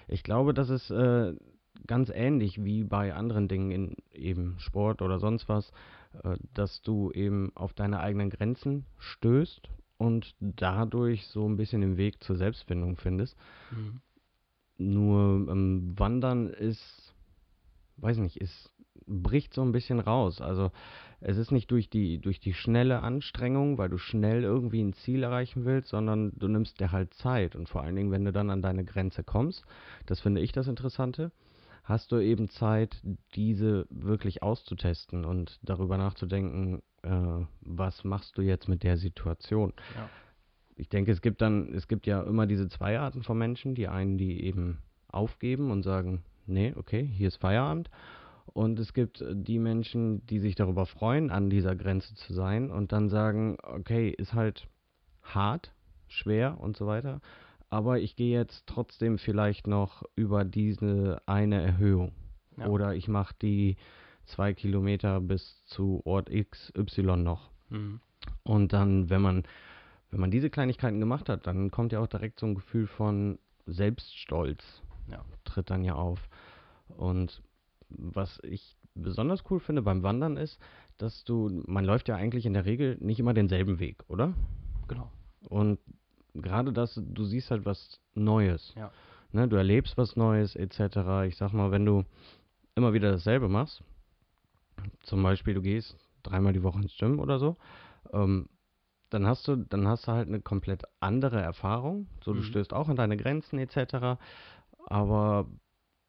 ich 0.08 0.24
glaube, 0.24 0.54
das 0.54 0.70
ist 0.70 0.90
äh, 0.92 1.34
ganz 1.88 2.10
ähnlich 2.14 2.64
wie 2.64 2.84
bei 2.84 3.14
anderen 3.14 3.48
Dingen 3.48 3.72
in 3.72 3.96
eben 4.12 4.56
Sport 4.60 5.02
oder 5.02 5.20
sonst 5.20 5.48
was, 5.50 5.72
äh, 6.24 6.36
dass 6.54 6.82
du 6.82 7.12
eben 7.12 7.52
auf 7.56 7.74
deine 7.74 8.00
eigenen 8.00 8.30
Grenzen 8.30 8.86
stößt 8.98 9.70
und 9.98 10.36
dadurch 10.40 11.28
so 11.28 11.48
ein 11.48 11.58
bisschen 11.58 11.82
den 11.82 11.98
Weg 11.98 12.24
zur 12.24 12.36
Selbstfindung 12.36 12.98
findest. 12.98 13.38
Mhm. 13.72 14.02
Nur 14.78 15.48
ähm, 15.52 15.94
Wandern 15.98 16.48
ist, 16.48 17.14
weiß 17.98 18.18
nicht, 18.18 18.38
ist 18.38 18.71
bricht 19.12 19.54
so 19.54 19.62
ein 19.62 19.72
bisschen 19.72 20.00
raus. 20.00 20.42
Also 20.42 20.72
es 21.20 21.38
ist 21.38 21.52
nicht 21.52 21.70
durch 21.70 21.90
die, 21.90 22.20
durch 22.20 22.40
die 22.40 22.54
schnelle 22.54 23.02
Anstrengung, 23.02 23.78
weil 23.78 23.90
du 23.90 23.98
schnell 23.98 24.44
irgendwie 24.44 24.82
ein 24.82 24.94
Ziel 24.94 25.24
erreichen 25.24 25.66
willst, 25.66 25.90
sondern 25.90 26.32
du 26.36 26.48
nimmst 26.48 26.80
dir 26.80 26.92
halt 26.92 27.14
Zeit. 27.14 27.56
Und 27.56 27.70
vor 27.70 27.84
allen 27.84 27.96
Dingen, 27.96 28.12
wenn 28.12 28.26
du 28.26 28.32
dann 28.32 28.50
an 28.50 28.64
deine 28.64 28.84
Grenze 28.84 29.24
kommst, 29.24 29.64
das 30.08 30.20
finde 30.20 30.42
ich 30.42 30.52
das 30.52 30.68
Interessante, 30.68 31.32
hast 31.84 32.12
du 32.12 32.20
eben 32.20 32.50
Zeit, 32.50 33.00
diese 33.36 33.86
wirklich 33.90 34.42
auszutesten 34.42 35.26
und 35.26 35.60
darüber 35.62 35.98
nachzudenken, 35.98 36.82
äh, 37.04 37.46
was 37.62 38.04
machst 38.04 38.38
du 38.38 38.42
jetzt 38.42 38.68
mit 38.68 38.84
der 38.84 38.98
Situation. 38.98 39.74
Ja. 39.96 40.10
Ich 40.76 40.90
denke, 40.90 41.12
es 41.12 41.22
gibt 41.22 41.42
dann, 41.42 41.72
es 41.74 41.88
gibt 41.88 42.08
ja 42.08 42.24
immer 42.24 42.48
diese 42.48 42.68
zwei 42.68 43.00
Arten 43.00 43.22
von 43.22 43.38
Menschen, 43.38 43.76
die 43.76 43.88
einen, 43.88 44.18
die 44.18 44.44
eben 44.44 44.80
aufgeben 45.08 45.70
und 45.70 45.84
sagen, 45.84 46.24
nee, 46.48 46.74
okay, 46.76 47.06
hier 47.06 47.28
ist 47.28 47.38
Feierabend 47.38 47.92
und 48.54 48.80
es 48.80 48.94
gibt 48.94 49.22
äh, 49.22 49.34
die 49.36 49.60
Menschen, 49.60 50.26
die 50.28 50.40
sich 50.40 50.56
darüber 50.56 50.86
freuen, 50.86 51.32
an 51.32 51.50
dieser 51.50 51.76
Grenze 51.76 52.16
zu 52.16 52.34
sein 52.34 52.72
und 52.72 52.92
dann 52.92 53.10
sagen, 53.10 53.58
okay, 53.64 54.10
ist 54.10 54.34
halt 54.34 54.68
hart, 55.24 55.74
schwer 56.08 56.60
und 56.60 56.76
so 56.78 56.88
weiter, 56.88 57.22
aber 57.70 58.00
ich 58.00 58.16
gehe 58.16 58.38
jetzt 58.38 58.68
trotzdem 58.68 59.18
vielleicht 59.18 59.68
noch 59.68 60.04
über 60.16 60.44
diese 60.44 61.22
eine 61.26 61.62
Erhöhung. 61.62 62.12
Ja. 62.58 62.68
Oder 62.68 62.96
ich 62.96 63.08
mache 63.08 63.34
die 63.42 63.78
zwei 64.26 64.54
Kilometer 64.54 65.22
bis 65.22 65.64
zu 65.66 66.02
Ort 66.04 66.30
X, 66.30 66.72
Y 66.76 67.24
noch. 67.24 67.50
Mhm. 67.70 68.02
Und 68.44 68.74
dann, 68.74 69.10
wenn 69.10 69.22
man, 69.22 69.44
wenn 70.10 70.20
man 70.20 70.32
diese 70.32 70.50
Kleinigkeiten 70.50 71.00
gemacht 71.00 71.30
hat, 71.30 71.48
dann 71.48 71.72
kommt 71.72 71.94
ja 71.94 72.00
auch 72.02 72.08
direkt 72.08 72.40
so 72.40 72.46
ein 72.46 72.56
Gefühl 72.56 72.88
von 72.88 73.40
Selbststolz. 73.66 74.84
Ja. 75.10 75.24
Tritt 75.46 75.70
dann 75.70 75.86
ja 75.86 75.96
auf. 75.96 76.20
Und 76.98 77.42
was 77.98 78.40
ich 78.44 78.78
besonders 78.96 79.44
cool 79.50 79.60
finde 79.60 79.82
beim 79.82 80.04
Wandern 80.04 80.38
ist, 80.38 80.60
dass 80.98 81.24
du, 81.24 81.64
man 81.66 81.86
läuft 81.86 82.08
ja 82.08 82.16
eigentlich 82.16 82.46
in 82.46 82.54
der 82.54 82.66
Regel 82.66 82.98
nicht 83.00 83.20
immer 83.20 83.34
denselben 83.34 83.80
Weg, 83.80 84.04
oder? 84.08 84.34
Genau. 84.88 85.12
Und 85.50 85.80
gerade 86.34 86.74
das, 86.74 87.00
du 87.04 87.24
siehst 87.24 87.52
halt 87.52 87.66
was 87.66 88.00
Neues. 88.14 88.74
Ja. 88.76 88.92
Ne, 89.32 89.48
du 89.48 89.56
erlebst 89.56 89.98
was 89.98 90.16
Neues, 90.16 90.56
etc. 90.56 91.26
Ich 91.26 91.38
sag 91.38 91.54
mal, 91.54 91.72
wenn 91.72 91.86
du 91.86 92.04
immer 92.76 92.94
wieder 92.94 93.12
dasselbe 93.12 93.48
machst, 93.48 93.82
zum 95.04 95.24
Beispiel 95.24 95.54
du 95.54 95.62
gehst 95.62 95.96
dreimal 96.24 96.54
die 96.54 96.64
Woche 96.64 96.82
ins 96.82 96.96
Gym 96.98 97.20
oder 97.20 97.40
so, 97.40 97.56
ähm, 98.14 98.50
dann 99.10 99.26
hast 99.26 99.48
du, 99.48 99.56
dann 99.58 99.88
hast 99.88 100.08
du 100.08 100.12
halt 100.12 100.28
eine 100.28 100.42
komplett 100.42 100.84
andere 101.00 101.42
Erfahrung. 101.42 102.08
So, 102.24 102.34
du 102.34 102.40
Mhm. 102.40 102.44
stößt 102.44 102.74
auch 102.74 102.88
an 102.88 102.96
deine 102.96 103.18
Grenzen 103.18 103.60
etc. 103.60 104.18
Aber 104.88 105.48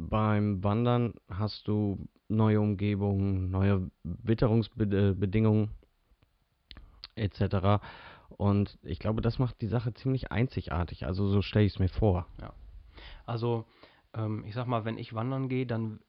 beim 0.09 0.63
Wandern 0.65 1.15
hast 1.29 1.69
du 1.69 2.09
neue 2.29 2.61
Umgebungen, 2.61 3.51
neue 3.51 3.91
Witterungsbedingungen 4.03 5.71
etc. 7.15 7.83
Und 8.37 8.79
ich 8.83 8.99
glaube, 8.99 9.21
das 9.21 9.39
macht 9.39 9.61
die 9.61 9.67
Sache 9.67 9.95
ziemlich 9.95 10.33
einzigartig. 10.33 11.07
Also 11.07 11.27
so 11.29 11.43
stelle 11.43 11.67
ich 11.67 11.75
es 11.75 11.79
mir 11.79 11.89
vor. 11.89 12.27
Also, 13.27 13.67
ähm, 14.15 14.45
ich 14.47 14.55
sag 14.55 14.67
mal, 14.67 14.85
wenn 14.85 14.99
ich 14.99 15.15
wandern 15.15 15.49
gehe, 15.49 15.67
dann 15.67 16.01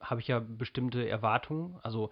habe 0.00 0.20
ich 0.20 0.28
ja 0.28 0.40
bestimmte 0.40 1.08
Erwartungen. 1.08 1.78
Also, 1.82 2.10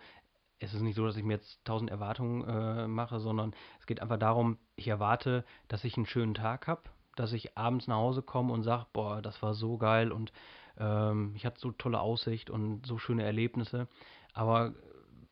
es 0.58 0.72
ist 0.72 0.80
nicht 0.80 0.96
so, 0.96 1.04
dass 1.04 1.16
ich 1.16 1.24
mir 1.24 1.34
jetzt 1.34 1.64
tausend 1.64 1.90
Erwartungen 1.90 2.42
äh, 2.48 2.88
mache, 2.88 3.20
sondern 3.20 3.54
es 3.78 3.86
geht 3.86 4.00
einfach 4.00 4.18
darum, 4.18 4.58
ich 4.74 4.88
erwarte, 4.88 5.44
dass 5.68 5.84
ich 5.84 5.96
einen 5.96 6.06
schönen 6.06 6.34
Tag 6.34 6.66
habe, 6.66 6.82
dass 7.14 7.32
ich 7.32 7.58
abends 7.58 7.86
nach 7.86 7.96
Hause 7.96 8.22
komme 8.22 8.52
und 8.52 8.62
sage, 8.62 8.86
boah, 8.92 9.20
das 9.20 9.42
war 9.42 9.54
so 9.54 9.76
geil 9.76 10.12
und 10.12 10.32
ähm, 10.78 11.32
ich 11.36 11.46
hatte 11.46 11.60
so 11.60 11.72
tolle 11.72 12.00
Aussicht 12.00 12.50
und 12.50 12.86
so 12.86 12.98
schöne 12.98 13.24
Erlebnisse. 13.24 13.88
Aber 14.32 14.74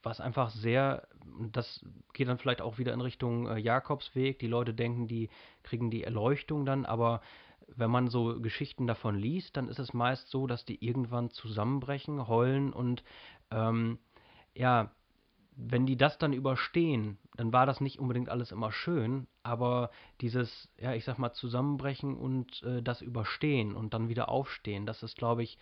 was 0.02 0.20
einfach 0.20 0.50
sehr, 0.50 1.06
das 1.52 1.84
geht 2.12 2.28
dann 2.28 2.38
vielleicht 2.38 2.60
auch 2.60 2.78
wieder 2.78 2.92
in 2.92 3.00
Richtung 3.00 3.48
äh, 3.48 3.58
Jakobsweg. 3.58 4.38
Die 4.38 4.46
Leute 4.46 4.74
denken, 4.74 5.08
die 5.08 5.30
kriegen 5.62 5.90
die 5.90 6.04
Erleuchtung 6.04 6.66
dann, 6.66 6.84
aber 6.84 7.20
wenn 7.68 7.90
man 7.90 8.08
so 8.08 8.40
Geschichten 8.40 8.86
davon 8.86 9.16
liest, 9.16 9.56
dann 9.56 9.68
ist 9.68 9.78
es 9.78 9.94
meist 9.94 10.28
so, 10.30 10.46
dass 10.46 10.64
die 10.64 10.84
irgendwann 10.84 11.30
zusammenbrechen, 11.30 12.28
heulen 12.28 12.72
und 12.72 13.02
ähm, 13.50 13.98
ja, 14.54 14.90
wenn 15.56 15.87
die 15.87 15.96
das 15.96 16.18
dann 16.18 16.32
überstehen, 16.32 17.18
dann 17.37 17.52
war 17.52 17.66
das 17.66 17.80
nicht 17.80 17.99
unbedingt 17.99 18.28
alles 18.28 18.52
immer 18.52 18.73
schön, 18.73 19.26
aber 19.42 19.90
dieses, 20.20 20.68
ja, 20.78 20.94
ich 20.94 21.04
sag 21.04 21.18
mal, 21.18 21.32
Zusammenbrechen 21.32 22.16
und 22.16 22.62
äh, 22.62 22.82
das 22.82 23.02
Überstehen 23.02 23.75
und 23.75 23.94
dann 23.94 24.08
wieder 24.08 24.28
aufstehen, 24.28 24.87
das 24.87 25.02
ist, 25.02 25.16
glaube 25.16 25.42
ich, 25.42 25.58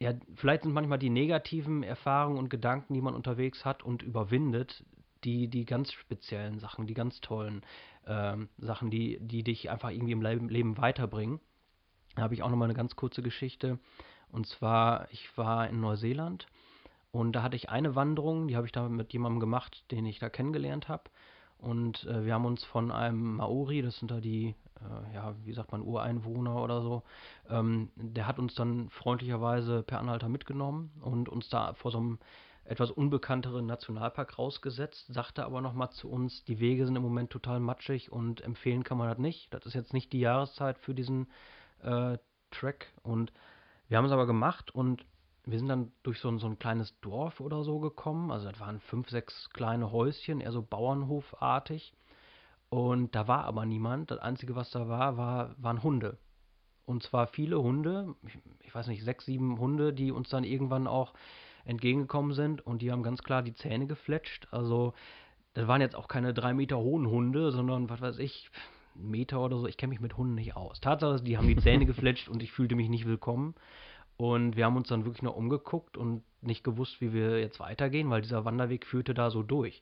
ja, 0.00 0.12
vielleicht 0.36 0.62
sind 0.62 0.72
manchmal 0.72 0.98
die 0.98 1.10
negativen 1.10 1.82
Erfahrungen 1.82 2.38
und 2.38 2.50
Gedanken, 2.50 2.94
die 2.94 3.00
man 3.00 3.14
unterwegs 3.14 3.64
hat 3.64 3.82
und 3.82 4.02
überwindet, 4.02 4.84
die, 5.24 5.48
die 5.48 5.64
ganz 5.64 5.92
speziellen 5.92 6.60
Sachen, 6.60 6.86
die 6.86 6.94
ganz 6.94 7.20
tollen 7.20 7.62
ähm, 8.06 8.48
Sachen, 8.58 8.90
die, 8.90 9.18
die 9.20 9.42
dich 9.42 9.70
einfach 9.70 9.90
irgendwie 9.90 10.12
im 10.12 10.22
Leben, 10.22 10.48
Leben 10.48 10.78
weiterbringen. 10.78 11.40
Da 12.14 12.22
habe 12.22 12.34
ich 12.34 12.42
auch 12.42 12.50
nochmal 12.50 12.66
eine 12.66 12.76
ganz 12.76 12.94
kurze 12.94 13.22
Geschichte. 13.22 13.80
Und 14.30 14.46
zwar, 14.46 15.10
ich 15.10 15.36
war 15.36 15.68
in 15.68 15.80
Neuseeland 15.80 16.46
und 17.10 17.32
da 17.32 17.42
hatte 17.42 17.56
ich 17.56 17.70
eine 17.70 17.94
Wanderung, 17.94 18.48
die 18.48 18.56
habe 18.56 18.66
ich 18.66 18.72
da 18.72 18.88
mit 18.88 19.12
jemandem 19.12 19.40
gemacht, 19.40 19.84
den 19.90 20.04
ich 20.06 20.18
da 20.18 20.28
kennengelernt 20.28 20.88
habe. 20.88 21.04
Und 21.58 22.04
äh, 22.04 22.24
wir 22.24 22.34
haben 22.34 22.44
uns 22.44 22.62
von 22.64 22.92
einem 22.92 23.36
Maori, 23.36 23.82
das 23.82 23.98
sind 23.98 24.10
da 24.10 24.20
die, 24.20 24.54
äh, 24.80 25.14
ja, 25.14 25.34
wie 25.44 25.52
sagt 25.52 25.72
man, 25.72 25.82
Ureinwohner 25.82 26.62
oder 26.62 26.82
so, 26.82 27.02
ähm, 27.48 27.90
der 27.96 28.28
hat 28.28 28.38
uns 28.38 28.54
dann 28.54 28.90
freundlicherweise 28.90 29.82
per 29.82 29.98
Anhalter 29.98 30.28
mitgenommen 30.28 30.92
und 31.00 31.28
uns 31.28 31.48
da 31.48 31.74
vor 31.74 31.90
so 31.90 31.98
einem 31.98 32.18
etwas 32.64 32.90
unbekannteren 32.90 33.66
Nationalpark 33.66 34.38
rausgesetzt, 34.38 35.06
sagte 35.12 35.44
aber 35.44 35.60
nochmal 35.62 35.90
zu 35.90 36.08
uns, 36.08 36.44
die 36.44 36.60
Wege 36.60 36.84
sind 36.84 36.96
im 36.96 37.02
Moment 37.02 37.30
total 37.30 37.60
matschig 37.60 38.12
und 38.12 38.42
empfehlen 38.42 38.84
kann 38.84 38.98
man 38.98 39.08
das 39.08 39.18
nicht. 39.18 39.52
Das 39.52 39.64
ist 39.66 39.74
jetzt 39.74 39.94
nicht 39.94 40.12
die 40.12 40.20
Jahreszeit 40.20 40.78
für 40.78 40.94
diesen 40.94 41.28
äh, 41.82 42.18
Track 42.50 42.92
und 43.02 43.32
wir 43.88 43.96
haben 43.96 44.04
es 44.04 44.12
aber 44.12 44.26
gemacht 44.26 44.74
und 44.74 45.04
wir 45.50 45.58
sind 45.58 45.68
dann 45.68 45.92
durch 46.02 46.20
so 46.20 46.28
ein, 46.28 46.38
so 46.38 46.46
ein 46.46 46.58
kleines 46.58 46.98
Dorf 47.00 47.40
oder 47.40 47.62
so 47.62 47.78
gekommen. 47.78 48.30
Also 48.30 48.50
das 48.50 48.60
waren 48.60 48.80
fünf, 48.80 49.08
sechs 49.08 49.48
kleine 49.50 49.92
Häuschen, 49.92 50.40
eher 50.40 50.52
so 50.52 50.62
Bauernhofartig. 50.62 51.94
Und 52.68 53.14
da 53.14 53.28
war 53.28 53.44
aber 53.44 53.64
niemand. 53.64 54.10
Das 54.10 54.18
Einzige, 54.18 54.56
was 54.56 54.70
da 54.70 54.88
war, 54.88 55.16
war 55.16 55.54
waren 55.58 55.82
Hunde. 55.82 56.18
Und 56.84 57.02
zwar 57.02 57.26
viele 57.26 57.62
Hunde, 57.62 58.14
ich, 58.26 58.38
ich 58.60 58.74
weiß 58.74 58.86
nicht, 58.88 59.04
sechs, 59.04 59.26
sieben 59.26 59.58
Hunde, 59.58 59.92
die 59.92 60.10
uns 60.10 60.28
dann 60.28 60.44
irgendwann 60.44 60.86
auch 60.86 61.14
entgegengekommen 61.64 62.32
sind 62.32 62.66
und 62.66 62.80
die 62.80 62.90
haben 62.90 63.02
ganz 63.02 63.22
klar 63.22 63.42
die 63.42 63.54
Zähne 63.54 63.86
gefletscht. 63.86 64.48
Also 64.50 64.94
das 65.54 65.66
waren 65.66 65.80
jetzt 65.80 65.96
auch 65.96 66.08
keine 66.08 66.32
drei 66.32 66.54
Meter 66.54 66.78
hohen 66.78 67.06
Hunde, 67.06 67.52
sondern 67.52 67.90
was 67.90 68.00
weiß 68.00 68.18
ich, 68.18 68.50
Meter 68.94 69.40
oder 69.40 69.58
so. 69.58 69.66
Ich 69.66 69.76
kenne 69.76 69.90
mich 69.90 70.00
mit 70.00 70.16
Hunden 70.16 70.34
nicht 70.34 70.56
aus. 70.56 70.80
Tatsache 70.80 71.16
ist, 71.16 71.26
die 71.26 71.36
haben 71.36 71.48
die 71.48 71.56
Zähne 71.56 71.86
gefletscht 71.86 72.28
und 72.28 72.42
ich 72.42 72.52
fühlte 72.52 72.74
mich 72.74 72.88
nicht 72.88 73.06
willkommen. 73.06 73.54
Und 74.18 74.56
wir 74.56 74.64
haben 74.64 74.76
uns 74.76 74.88
dann 74.88 75.04
wirklich 75.04 75.22
noch 75.22 75.36
umgeguckt 75.36 75.96
und 75.96 76.24
nicht 76.42 76.64
gewusst, 76.64 77.00
wie 77.00 77.12
wir 77.12 77.40
jetzt 77.40 77.60
weitergehen, 77.60 78.10
weil 78.10 78.20
dieser 78.20 78.44
Wanderweg 78.44 78.84
führte 78.84 79.14
da 79.14 79.30
so 79.30 79.44
durch. 79.44 79.80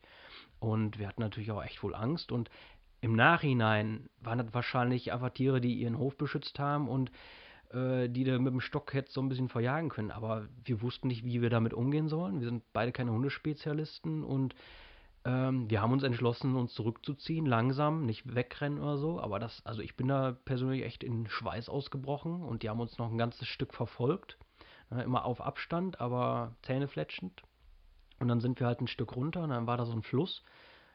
Und 0.61 0.99
wir 0.99 1.09
hatten 1.09 1.23
natürlich 1.23 1.51
auch 1.51 1.65
echt 1.65 1.83
wohl 1.83 1.95
Angst. 1.95 2.31
Und 2.31 2.51
im 3.01 3.17
Nachhinein 3.17 4.11
waren 4.21 4.39
das 4.39 4.53
wahrscheinlich 4.53 5.11
einfach 5.11 5.31
Tiere, 5.31 5.61
die 5.63 5.75
ihren 5.75 5.99
Hof 5.99 6.17
beschützt 6.19 6.59
haben 6.59 6.87
und 6.87 7.11
äh, 7.73 8.09
die 8.11 8.25
du 8.25 8.39
mit 8.39 8.53
dem 8.53 8.61
Stock 8.61 8.93
hättest 8.93 9.15
so 9.15 9.23
ein 9.23 9.31
bisschen 9.31 9.49
verjagen 9.49 9.89
können. 9.89 10.11
Aber 10.11 10.47
wir 10.65 10.83
wussten 10.83 11.09
nicht, 11.09 11.25
wie 11.25 11.41
wir 11.41 11.51
damit 11.51 11.73
umgehen 11.73 12.09
sollen. 12.09 12.41
Wir 12.41 12.49
sind 12.49 12.63
beide 12.75 12.93
keine 12.93 13.13
Hundespezialisten 13.13 14.23
und 14.23 14.55
ähm, 15.27 15.69
wir 15.69 15.83
haben 15.83 15.93
uns 15.93 16.05
entschlossen, 16.05 16.55
uns 16.55 16.73
zurückzuziehen, 16.73 17.47
langsam, 17.47 18.07
nicht 18.07 18.37
wegrennen 18.37 18.79
oder 18.79 18.97
so. 18.97 19.21
Aber 19.21 19.41
das, 19.41 19.61
also 19.67 19.83
ich 19.83 19.97
bin 19.97 20.07
da 20.07 20.37
persönlich 20.45 20.85
echt 20.85 21.03
in 21.03 21.27
Schweiß 21.27 21.69
ausgebrochen 21.69 22.43
und 22.43 22.63
die 22.63 22.71
haben 22.71 22.79
uns 22.79 22.97
noch 22.97 23.11
ein 23.11 23.19
ganzes 23.19 23.49
Stück 23.49 23.75
verfolgt. 23.75 24.39
Ja, 24.89 25.01
immer 25.01 25.25
auf 25.25 25.41
Abstand, 25.41 26.01
aber 26.01 26.55
zähnefletschend. 26.63 27.43
Und 28.21 28.29
dann 28.29 28.41
sind 28.41 28.61
wir 28.61 28.69
halt 28.69 28.81
ein 28.81 28.87
Stück 28.87 29.17
runter 29.17 29.43
und 29.43 29.51
dann 29.51 29.67
war 29.67 29.77
da 29.77 29.85
so 29.85 29.93
ein 29.93 30.05
Fluss. 30.05 30.45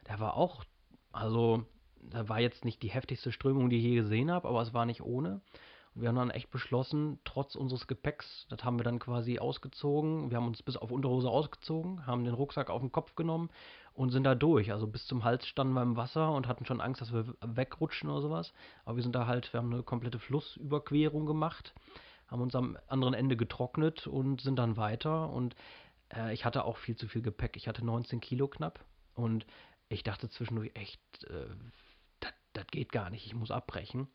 Der 0.08 0.22
war 0.22 0.38
auch, 0.38 0.64
also, 1.12 1.66
da 2.02 2.30
war 2.30 2.40
jetzt 2.40 2.64
nicht 2.64 2.82
die 2.84 2.90
heftigste 2.90 3.34
Strömung, 3.34 3.70
die 3.70 3.78
ich 3.78 3.84
je 3.84 3.96
gesehen 3.96 4.32
habe, 4.32 4.48
aber 4.48 4.62
es 4.62 4.74
war 4.74 4.86
nicht 4.86 5.02
ohne. 5.02 5.42
Wir 5.94 6.08
haben 6.08 6.16
dann 6.16 6.30
echt 6.30 6.50
beschlossen, 6.50 7.20
trotz 7.26 7.56
unseres 7.56 7.86
Gepäcks, 7.86 8.46
das 8.50 8.64
haben 8.64 8.80
wir 8.80 8.86
dann 8.86 9.00
quasi 9.00 9.40
ausgezogen. 9.40 10.30
Wir 10.30 10.38
haben 10.38 10.48
uns 10.48 10.64
bis 10.64 10.78
auf 10.78 10.90
Unterhose 10.90 11.30
ausgezogen, 11.30 12.08
haben 12.08 12.24
den 12.24 12.34
Rucksack 12.34 12.70
auf 12.70 12.80
den 12.80 12.94
Kopf 12.94 13.16
genommen 13.16 13.50
und 13.94 14.12
sind 14.12 14.24
da 14.24 14.34
durch. 14.34 14.72
Also 14.72 14.88
bis 14.88 15.06
zum 15.06 15.26
Hals 15.26 15.46
standen 15.46 15.74
wir 15.74 15.82
im 15.82 15.98
Wasser 15.98 16.32
und 16.32 16.48
hatten 16.48 16.66
schon 16.66 16.80
Angst, 16.80 17.02
dass 17.02 17.12
wir 17.12 17.36
wegrutschen 17.42 18.10
oder 18.10 18.22
sowas. 18.22 18.54
Aber 18.86 18.96
wir 18.96 19.04
sind 19.04 19.16
da 19.16 19.28
halt, 19.28 19.52
wir 19.52 19.60
haben 19.60 19.74
eine 19.74 19.84
komplette 19.84 20.20
Flussüberquerung 20.20 21.26
gemacht, 21.26 21.74
haben 22.28 22.42
uns 22.42 22.56
am 22.56 22.78
anderen 22.88 23.14
Ende 23.14 23.36
getrocknet 23.36 24.08
und 24.08 24.40
sind 24.40 24.58
dann 24.58 24.78
weiter. 24.78 25.30
Und 25.30 25.56
äh, 26.16 26.34
ich 26.34 26.46
hatte 26.46 26.64
auch 26.64 26.78
viel 26.78 26.96
zu 26.96 27.10
viel 27.10 27.22
Gepäck. 27.22 27.58
Ich 27.58 27.68
hatte 27.68 27.86
19 27.86 28.22
Kilo 28.22 28.48
knapp 28.48 28.86
und 29.14 29.46
ich 29.90 30.04
dachte 30.04 30.30
zwischendurch 30.30 30.72
echt, 30.74 31.02
äh, 31.26 31.48
das 32.54 32.68
geht 32.68 32.94
gar 32.94 33.10
nicht, 33.10 33.26
ich 33.26 33.36
muss 33.36 33.52
abbrechen. 33.52 34.08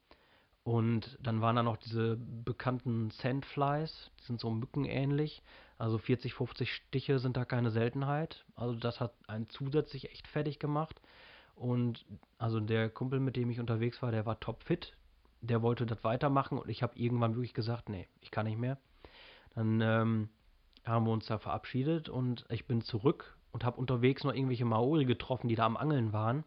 Und 0.67 1.17
dann 1.23 1.41
waren 1.41 1.55
da 1.55 1.63
noch 1.63 1.77
diese 1.77 2.17
bekannten 2.17 3.11
Sandflies, 3.11 4.11
die 4.19 4.25
sind 4.25 4.41
so 4.41 4.51
mückenähnlich. 4.51 5.41
Also 5.79 5.97
40, 5.97 6.35
50 6.35 6.75
Stiche 6.75 7.21
sind 7.21 7.37
da 7.37 7.45
keine 7.45 7.71
Seltenheit. 7.71 8.45
Also 8.57 8.75
das 8.75 8.99
hat 8.99 9.13
einen 9.29 9.49
zusätzlich 9.49 10.11
echt 10.11 10.27
fertig 10.27 10.59
gemacht. 10.59 11.01
Und 11.55 12.05
also 12.39 12.59
der 12.59 12.91
Kumpel, 12.91 13.21
mit 13.21 13.37
dem 13.37 13.49
ich 13.49 13.61
unterwegs 13.61 14.03
war, 14.03 14.11
der 14.11 14.27
war 14.27 14.41
topfit. 14.41 14.97
Der 15.41 15.63
wollte 15.63 15.87
das 15.87 16.03
weitermachen 16.03 16.59
und 16.59 16.69
ich 16.69 16.83
habe 16.83 16.99
irgendwann 16.99 17.37
wirklich 17.37 17.55
gesagt, 17.55 17.89
nee, 17.89 18.09
ich 18.21 18.33
kann 18.33 18.47
nicht 18.47 18.59
mehr. 18.59 18.77
Dann 19.55 19.81
ähm, 19.81 20.29
haben 20.85 21.07
wir 21.07 21.13
uns 21.13 21.27
da 21.27 21.39
verabschiedet 21.39 22.09
und 22.09 22.45
ich 22.49 22.67
bin 22.67 22.81
zurück 22.81 23.37
und 23.53 23.63
habe 23.63 23.79
unterwegs 23.79 24.25
noch 24.25 24.35
irgendwelche 24.35 24.65
Maori 24.65 25.05
getroffen, 25.05 25.47
die 25.47 25.55
da 25.55 25.65
am 25.65 25.77
Angeln 25.77 26.13
waren. 26.13 26.43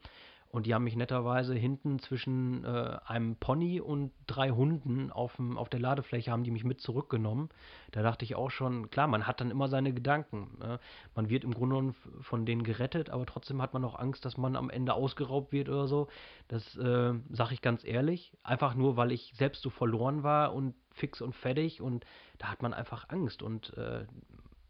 Und 0.51 0.65
die 0.65 0.74
haben 0.74 0.84
mich 0.84 0.96
netterweise 0.96 1.53
hinten 1.53 2.00
zwischen 2.00 2.65
äh, 2.65 2.98
einem 3.06 3.36
Pony 3.36 3.79
und 3.79 4.12
drei 4.25 4.50
Hunden 4.50 5.12
aufm, 5.12 5.60
auf 5.60 5.70
der 5.70 5.79
Ladefläche 5.79 6.32
haben 6.32 6.44
die 6.44 6.50
mich 6.50 6.63
mit 6.63 6.82
zurückgenommen. 6.82 7.50
Da 7.91 8.01
dachte 8.01 8.25
ich 8.25 8.36
auch 8.36 8.50
schon, 8.50 8.89
klar, 8.89 9.08
man 9.08 9.27
hat 9.27 9.41
dann 9.41 9.51
immer 9.51 9.68
seine 9.68 9.94
Gedanken. 9.94 10.58
Äh, 10.62 10.79
man 11.13 11.29
wird 11.29 11.44
im 11.44 11.53
Grunde 11.53 11.75
genommen 11.75 11.96
von 12.22 12.48
denen 12.48 12.63
gerettet, 12.63 13.12
aber 13.12 13.27
trotzdem 13.27 13.62
hat 13.62 13.74
man 13.74 13.86
auch 13.86 14.00
Angst, 14.00 14.25
dass 14.25 14.38
man 14.38 14.56
am 14.56 14.72
Ende 14.72 14.96
ausgeraubt 14.96 15.51
wird 15.51 15.70
oder 15.70 15.88
so. 15.88 16.08
Das 16.48 16.75
äh, 16.77 17.13
sage 17.29 17.53
ich 17.53 17.62
ganz 17.62 17.84
ehrlich. 17.84 18.36
Einfach 18.41 18.74
nur, 18.74 18.98
weil 18.98 19.12
ich 19.12 19.34
selbst 19.36 19.62
so 19.62 19.70
verloren 19.70 20.24
war 20.24 20.56
und 20.56 20.74
fix 20.94 21.22
und 21.22 21.36
fertig 21.36 21.79
und 21.79 22.06
da 22.39 22.48
hat 22.48 22.63
man 22.63 22.74
einfach 22.74 23.10
Angst. 23.10 23.44
Und 23.44 23.77
äh, 23.77 24.08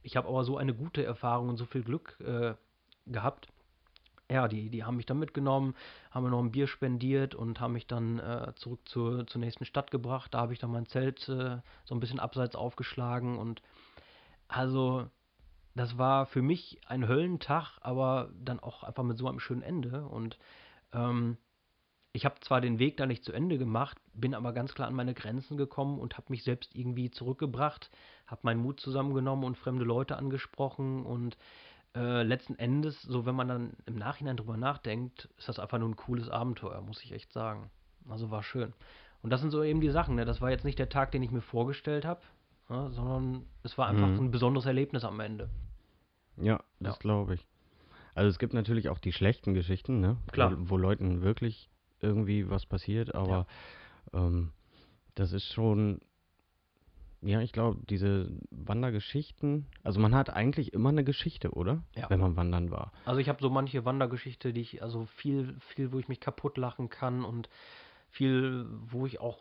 ich 0.04 0.18
habe 0.18 0.28
aber 0.28 0.44
so 0.44 0.58
eine 0.58 0.74
gute 0.74 1.06
Erfahrung 1.06 1.48
und 1.48 1.56
so 1.56 1.66
viel 1.66 1.84
Glück 1.84 2.20
äh, 2.20 2.56
gehabt 3.06 3.48
ja, 4.30 4.48
die, 4.48 4.70
die 4.70 4.84
haben 4.84 4.98
mich 4.98 5.06
dann 5.06 5.20
mitgenommen, 5.20 5.76
haben 6.12 6.24
mir 6.24 6.30
noch 6.30 6.40
ein 6.40 6.52
Bier 6.52 6.68
spendiert 6.68 7.34
und 7.34 7.60
haben 7.60 7.74
mich 7.74 7.88
dann 7.88 8.20
äh, 8.20 8.54
zurück 8.56 8.82
zur, 8.86 9.26
zur 9.28 9.42
nächsten 9.42 9.66
Stadt 9.66 9.90
gebracht. 9.92 10.34
Da 10.34 10.42
habe 10.42 10.54
ich 10.54 10.60
dann 10.60 10.72
mein 10.72 10.86
Zelt 10.86 11.28
äh, 11.30 11.58
so 11.86 11.96
ein 11.96 12.00
bisschen 12.00 12.20
abseits 12.20 12.56
aufgeschlagen 12.56 13.38
und 13.38 13.62
also 14.48 15.08
das 15.76 15.98
war 15.98 16.26
für 16.26 16.42
mich 16.42 16.80
ein 16.88 17.08
Höllentag, 17.08 17.78
aber 17.82 18.30
dann 18.34 18.60
auch 18.60 18.84
einfach 18.84 19.04
mit 19.04 19.18
so 19.18 19.28
einem 19.28 19.40
schönen 19.40 19.62
Ende 19.62 20.06
und 20.06 20.38
ähm, 20.94 21.38
ich 22.12 22.26
habe 22.26 22.40
zwar 22.42 22.60
den 22.60 22.80
Weg 22.80 22.98
da 22.98 23.06
nicht 23.06 23.24
zu 23.24 23.32
Ende 23.32 23.58
gemacht, 23.58 23.98
bin 24.14 24.34
aber 24.34 24.52
ganz 24.52 24.74
klar 24.74 24.88
an 24.88 24.96
meine 24.96 25.14
Grenzen 25.14 25.58
gekommen 25.58 26.00
und 26.00 26.18
habe 26.18 26.28
mich 26.30 26.44
selbst 26.44 26.76
irgendwie 26.76 27.12
zurückgebracht, 27.12 27.92
habe 28.26 28.42
meinen 28.44 28.62
Mut 28.62 28.80
zusammengenommen 28.80 29.46
und 29.46 29.58
fremde 29.58 29.86
Leute 29.86 30.18
angesprochen 30.18 31.06
und 31.06 31.38
äh, 31.96 32.24
letzten 32.24 32.56
Endes, 32.56 33.02
so 33.02 33.26
wenn 33.26 33.36
man 33.36 33.48
dann 33.48 33.74
im 33.86 33.96
Nachhinein 33.96 34.38
drüber 34.38 34.58
nachdenkt, 34.58 35.30
ist 35.38 35.50
das 35.50 35.60
einfach 35.60 35.80
nur 35.80 35.90
ein 35.90 35.96
cooles 35.96 36.30
Abenteuer, 36.30 36.82
muss 36.82 37.04
ich 37.04 37.12
echt 37.12 37.32
sagen. 37.32 37.70
Also 38.08 38.32
war 38.32 38.44
schön. 38.44 38.74
Und 39.22 39.32
das 39.32 39.42
sind 39.42 39.52
so 39.52 39.64
eben 39.64 39.82
die 39.82 39.90
Sachen, 39.90 40.16
ne? 40.16 40.26
Das 40.26 40.40
war 40.42 40.50
jetzt 40.50 40.64
nicht 40.66 40.80
der 40.80 40.90
Tag, 40.90 41.12
den 41.12 41.24
ich 41.24 41.32
mir 41.32 41.42
vorgestellt 41.42 42.06
habe, 42.06 42.22
ne? 42.70 42.90
sondern 42.92 43.46
es 43.64 43.78
war 43.78 43.88
einfach 43.88 44.08
Mhm. 44.08 44.26
ein 44.28 44.32
besonderes 44.32 44.66
Erlebnis 44.66 45.04
am 45.04 45.20
Ende. 45.20 45.50
Ja, 46.38 46.64
das 46.80 46.96
Ja. 46.96 47.00
glaube 47.00 47.34
ich. 47.36 47.46
Also 48.16 48.30
es 48.30 48.40
gibt 48.40 48.54
natürlich 48.54 48.90
auch 48.90 49.00
die 49.00 49.12
schlechten 49.14 49.54
Geschichten, 49.54 50.00
ne? 50.00 50.18
Klar. 50.32 50.54
Wo, 50.58 50.70
wo 50.72 50.78
Leuten 50.78 51.22
wirklich 51.22 51.70
irgendwie 52.02 52.50
was 52.50 52.66
passiert, 52.66 53.14
aber 53.14 53.46
ähm, 54.14 54.52
das 55.16 55.34
ist 55.34 55.52
schon, 55.52 56.00
ja, 57.22 57.42
ich 57.42 57.52
glaube, 57.52 57.80
diese 57.90 58.32
Wandergeschichten, 58.50 59.68
also 59.84 60.00
man 60.00 60.16
hat 60.16 60.30
eigentlich 60.30 60.74
immer 60.74 60.90
eine 60.90 61.04
Geschichte, 61.04 61.52
oder? 61.52 61.84
Ja. 61.96 62.10
Wenn 62.10 62.20
man 62.20 62.38
wandern 62.38 62.72
war. 62.72 62.94
Also 63.06 63.20
ich 63.20 63.28
habe 63.28 63.42
so 63.42 63.50
manche 63.50 63.84
Wandergeschichte, 63.84 64.54
die 64.54 64.62
ich, 64.62 64.82
also 64.82 65.06
viel, 65.06 65.56
viel, 65.60 65.92
wo 65.92 66.00
ich 66.00 66.08
mich 66.08 66.22
kaputt 66.22 66.58
lachen 66.58 66.90
kann 66.90 67.26
und 67.26 67.50
viel, 68.10 68.66
wo 68.70 69.06
ich 69.06 69.20
auch 69.20 69.40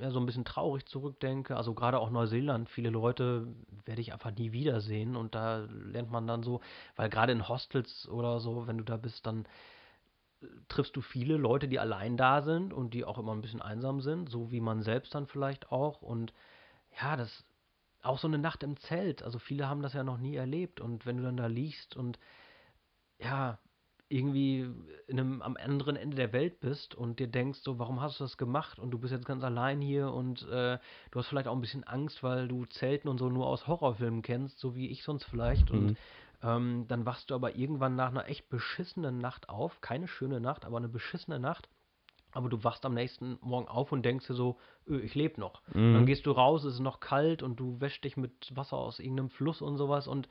ja, 0.00 0.10
so 0.10 0.18
ein 0.18 0.26
bisschen 0.26 0.44
traurig 0.44 0.86
zurückdenke. 0.86 1.56
Also 1.56 1.74
gerade 1.74 2.00
auch 2.00 2.10
Neuseeland, 2.10 2.68
viele 2.68 2.90
Leute 2.90 3.46
werde 3.84 4.00
ich 4.00 4.12
einfach 4.12 4.32
nie 4.32 4.52
wiedersehen 4.52 5.14
und 5.14 5.34
da 5.34 5.66
lernt 5.70 6.10
man 6.10 6.26
dann 6.26 6.42
so, 6.42 6.60
weil 6.96 7.10
gerade 7.10 7.32
in 7.32 7.48
Hostels 7.48 8.08
oder 8.08 8.40
so, 8.40 8.66
wenn 8.66 8.78
du 8.78 8.84
da 8.84 8.96
bist, 8.96 9.26
dann 9.26 9.44
äh, 10.40 10.46
triffst 10.68 10.96
du 10.96 11.00
viele 11.02 11.36
Leute, 11.36 11.68
die 11.68 11.78
allein 11.78 12.16
da 12.16 12.42
sind 12.42 12.72
und 12.72 12.94
die 12.94 13.04
auch 13.04 13.18
immer 13.18 13.32
ein 13.32 13.42
bisschen 13.42 13.62
einsam 13.62 14.00
sind, 14.00 14.30
so 14.30 14.50
wie 14.50 14.60
man 14.60 14.82
selbst 14.82 15.14
dann 15.14 15.26
vielleicht 15.26 15.70
auch. 15.70 16.02
Und 16.02 16.32
ja, 17.00 17.16
das 17.16 17.44
auch 18.02 18.18
so 18.18 18.28
eine 18.28 18.38
Nacht 18.38 18.62
im 18.62 18.76
Zelt. 18.78 19.22
Also 19.22 19.38
viele 19.38 19.68
haben 19.68 19.82
das 19.82 19.92
ja 19.92 20.04
noch 20.04 20.18
nie 20.18 20.36
erlebt 20.36 20.80
und 20.80 21.06
wenn 21.06 21.16
du 21.18 21.22
dann 21.24 21.36
da 21.36 21.46
liegst 21.46 21.96
und 21.96 22.18
ja, 23.18 23.58
irgendwie 24.08 24.60
in 25.06 25.20
einem, 25.20 25.42
am 25.42 25.56
anderen 25.58 25.96
Ende 25.96 26.16
der 26.16 26.32
Welt 26.32 26.60
bist 26.60 26.94
und 26.94 27.18
dir 27.18 27.28
denkst, 27.28 27.60
so, 27.60 27.78
warum 27.78 28.00
hast 28.00 28.20
du 28.20 28.24
das 28.24 28.38
gemacht? 28.38 28.78
Und 28.78 28.90
du 28.90 28.98
bist 28.98 29.12
jetzt 29.12 29.26
ganz 29.26 29.44
allein 29.44 29.80
hier 29.82 30.12
und 30.12 30.42
äh, 30.48 30.78
du 31.10 31.18
hast 31.18 31.26
vielleicht 31.28 31.48
auch 31.48 31.54
ein 31.54 31.60
bisschen 31.60 31.84
Angst, 31.84 32.22
weil 32.22 32.48
du 32.48 32.64
Zelten 32.66 33.08
und 33.08 33.18
so 33.18 33.28
nur 33.28 33.46
aus 33.46 33.66
Horrorfilmen 33.66 34.22
kennst, 34.22 34.58
so 34.60 34.74
wie 34.74 34.88
ich 34.88 35.02
sonst 35.02 35.24
vielleicht. 35.24 35.70
Und 35.70 35.92
Mhm. 35.92 35.96
ähm, 36.42 36.84
dann 36.88 37.04
wachst 37.04 37.30
du 37.30 37.34
aber 37.34 37.56
irgendwann 37.56 37.96
nach 37.96 38.08
einer 38.08 38.28
echt 38.28 38.48
beschissenen 38.48 39.18
Nacht 39.18 39.50
auf. 39.50 39.80
Keine 39.82 40.08
schöne 40.08 40.40
Nacht, 40.40 40.64
aber 40.64 40.78
eine 40.78 40.88
beschissene 40.88 41.38
Nacht. 41.38 41.68
Aber 42.32 42.48
du 42.48 42.62
wachst 42.62 42.84
am 42.84 42.94
nächsten 42.94 43.38
Morgen 43.40 43.68
auf 43.68 43.90
und 43.92 44.02
denkst 44.04 44.26
dir 44.26 44.34
so, 44.34 44.58
öh, 44.86 45.00
ich 45.00 45.14
lebe 45.14 45.40
noch. 45.40 45.62
Mhm. 45.74 45.94
Dann 45.94 46.06
gehst 46.06 46.26
du 46.26 46.30
raus, 46.30 46.64
es 46.64 46.74
ist 46.74 46.80
noch 46.80 47.00
kalt 47.00 47.42
und 47.42 47.56
du 47.56 47.80
wäschst 47.80 48.04
dich 48.04 48.16
mit 48.16 48.54
Wasser 48.54 48.76
aus 48.76 48.98
irgendeinem 48.98 49.30
Fluss 49.30 49.62
und 49.62 49.76
sowas 49.78 50.06
und 50.06 50.28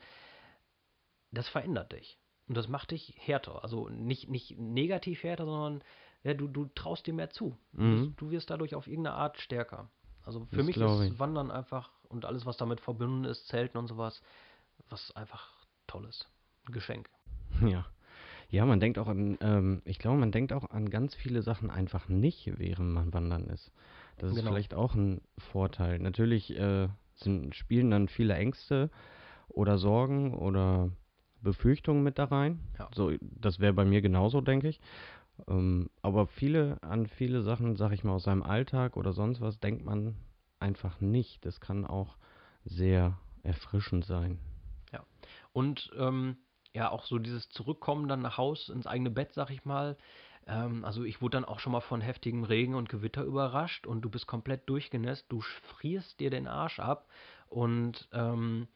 das 1.32 1.48
verändert 1.48 1.92
dich. 1.92 2.18
Und 2.46 2.56
das 2.56 2.68
macht 2.68 2.92
dich 2.92 3.14
härter. 3.18 3.62
Also 3.62 3.88
nicht, 3.88 4.28
nicht 4.28 4.58
negativ 4.58 5.22
härter, 5.22 5.44
sondern 5.44 5.82
ja, 6.22 6.34
du, 6.34 6.48
du 6.48 6.66
traust 6.74 7.06
dir 7.06 7.14
mehr 7.14 7.30
zu. 7.30 7.56
Du, 7.72 7.82
Mhm. 7.82 7.92
wirst, 8.06 8.20
du 8.20 8.30
wirst 8.30 8.50
dadurch 8.50 8.74
auf 8.74 8.86
irgendeine 8.86 9.16
Art 9.16 9.38
stärker. 9.38 9.90
Also 10.24 10.46
für 10.46 10.56
Das 10.58 10.66
mich 10.66 10.76
ist. 10.76 11.18
Wandern 11.18 11.50
einfach 11.50 11.90
und 12.08 12.24
alles, 12.24 12.46
was 12.46 12.56
damit 12.56 12.80
verbunden 12.80 13.24
ist, 13.24 13.46
Zelten 13.48 13.78
und 13.78 13.86
sowas, 13.88 14.22
was 14.88 15.14
einfach 15.16 15.50
tolles. 15.86 16.26
Ein 16.66 16.72
Geschenk. 16.72 17.10
Ja. 17.66 17.86
Ja, 18.50 18.64
man 18.64 18.80
denkt 18.80 18.98
auch 18.98 19.08
an, 19.08 19.36
ähm, 19.40 19.82
ich 19.84 19.98
glaube, 19.98 20.18
man 20.18 20.32
denkt 20.32 20.52
auch 20.52 20.70
an 20.70 20.88
ganz 20.88 21.14
viele 21.14 21.42
Sachen 21.42 21.70
einfach 21.70 22.08
nicht, 22.08 22.58
während 22.58 22.90
man 22.92 23.12
wandern 23.12 23.46
ist. 23.46 23.72
Das 24.16 24.30
ist 24.30 24.38
Genau. 24.38 24.50
vielleicht 24.50 24.72
auch 24.72 24.94
ein 24.94 25.20
Vorteil. 25.36 25.98
Natürlich 25.98 26.56
äh, 26.58 26.88
sind, 27.14 27.54
spielen 27.54 27.90
dann 27.90 28.08
viele 28.08 28.34
Ängste 28.34 28.90
oder 29.48 29.76
Sorgen 29.76 30.34
oder 30.34 30.90
Befürchtungen 31.42 32.02
mit 32.02 32.18
da 32.18 32.24
rein. 32.24 32.60
Ja. 32.78 32.88
So, 32.94 33.12
das 33.20 33.60
wäre 33.60 33.74
bei 33.74 33.84
mir 33.84 34.00
genauso, 34.00 34.40
denke 34.40 34.68
ich. 34.68 34.80
Ähm, 35.46 35.90
aber 36.00 36.26
viele, 36.26 36.82
an 36.82 37.06
viele 37.06 37.42
Sachen, 37.42 37.76
sag 37.76 37.92
ich 37.92 38.02
mal, 38.02 38.12
aus 38.12 38.24
seinem 38.24 38.42
Alltag 38.42 38.96
oder 38.96 39.12
sonst 39.12 39.40
was, 39.42 39.60
denkt 39.60 39.84
man 39.84 40.16
einfach 40.58 41.00
nicht. 41.00 41.44
Das 41.44 41.60
kann 41.60 41.84
auch 41.84 42.16
sehr 42.64 43.18
erfrischend 43.42 44.04
sein. 44.04 44.38
Und 45.52 45.90
ähm, 45.98 46.36
ja, 46.78 46.92
auch 46.92 47.04
so 47.04 47.18
dieses 47.18 47.48
Zurückkommen 47.48 48.06
dann 48.06 48.22
nach 48.22 48.38
Haus, 48.38 48.68
ins 48.68 48.86
eigene 48.86 49.10
Bett, 49.10 49.34
sag 49.34 49.50
ich 49.50 49.64
mal. 49.64 49.96
Ähm, 50.46 50.84
also 50.84 51.02
ich 51.02 51.20
wurde 51.20 51.38
dann 51.38 51.44
auch 51.44 51.58
schon 51.58 51.72
mal 51.72 51.80
von 51.80 52.00
heftigem 52.00 52.44
Regen 52.44 52.76
und 52.76 52.88
Gewitter 52.88 53.24
überrascht 53.24 53.84
und 53.84 54.02
du 54.02 54.08
bist 54.08 54.28
komplett 54.28 54.68
durchgenässt, 54.68 55.26
du 55.28 55.40
frierst 55.40 56.20
dir 56.20 56.30
den 56.30 56.46
Arsch 56.46 56.78
ab 56.78 57.08
und 57.48 58.08
ähm, 58.12 58.68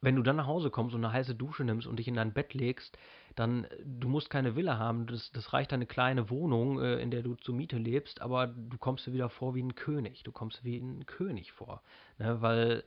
wenn 0.00 0.16
du 0.16 0.22
dann 0.22 0.34
nach 0.34 0.48
Hause 0.48 0.70
kommst 0.70 0.96
und 0.96 1.04
eine 1.04 1.14
heiße 1.14 1.36
Dusche 1.36 1.62
nimmst 1.62 1.86
und 1.86 1.96
dich 1.96 2.08
in 2.08 2.16
dein 2.16 2.32
Bett 2.32 2.54
legst, 2.54 2.98
dann, 3.36 3.66
äh, 3.66 3.68
du 3.84 4.08
musst 4.08 4.28
keine 4.28 4.56
Villa 4.56 4.76
haben, 4.76 5.06
das, 5.06 5.30
das 5.30 5.52
reicht 5.52 5.72
eine 5.72 5.86
kleine 5.86 6.28
Wohnung, 6.28 6.80
äh, 6.80 6.96
in 7.00 7.12
der 7.12 7.22
du 7.22 7.36
zur 7.36 7.54
Miete 7.54 7.78
lebst, 7.78 8.20
aber 8.20 8.48
du 8.48 8.78
kommst 8.78 9.06
dir 9.06 9.12
wieder 9.12 9.30
vor 9.30 9.54
wie 9.54 9.62
ein 9.62 9.76
König, 9.76 10.24
du 10.24 10.32
kommst 10.32 10.64
wie 10.64 10.78
ein 10.78 11.06
König 11.06 11.52
vor, 11.52 11.84
ne? 12.18 12.42
weil, 12.42 12.82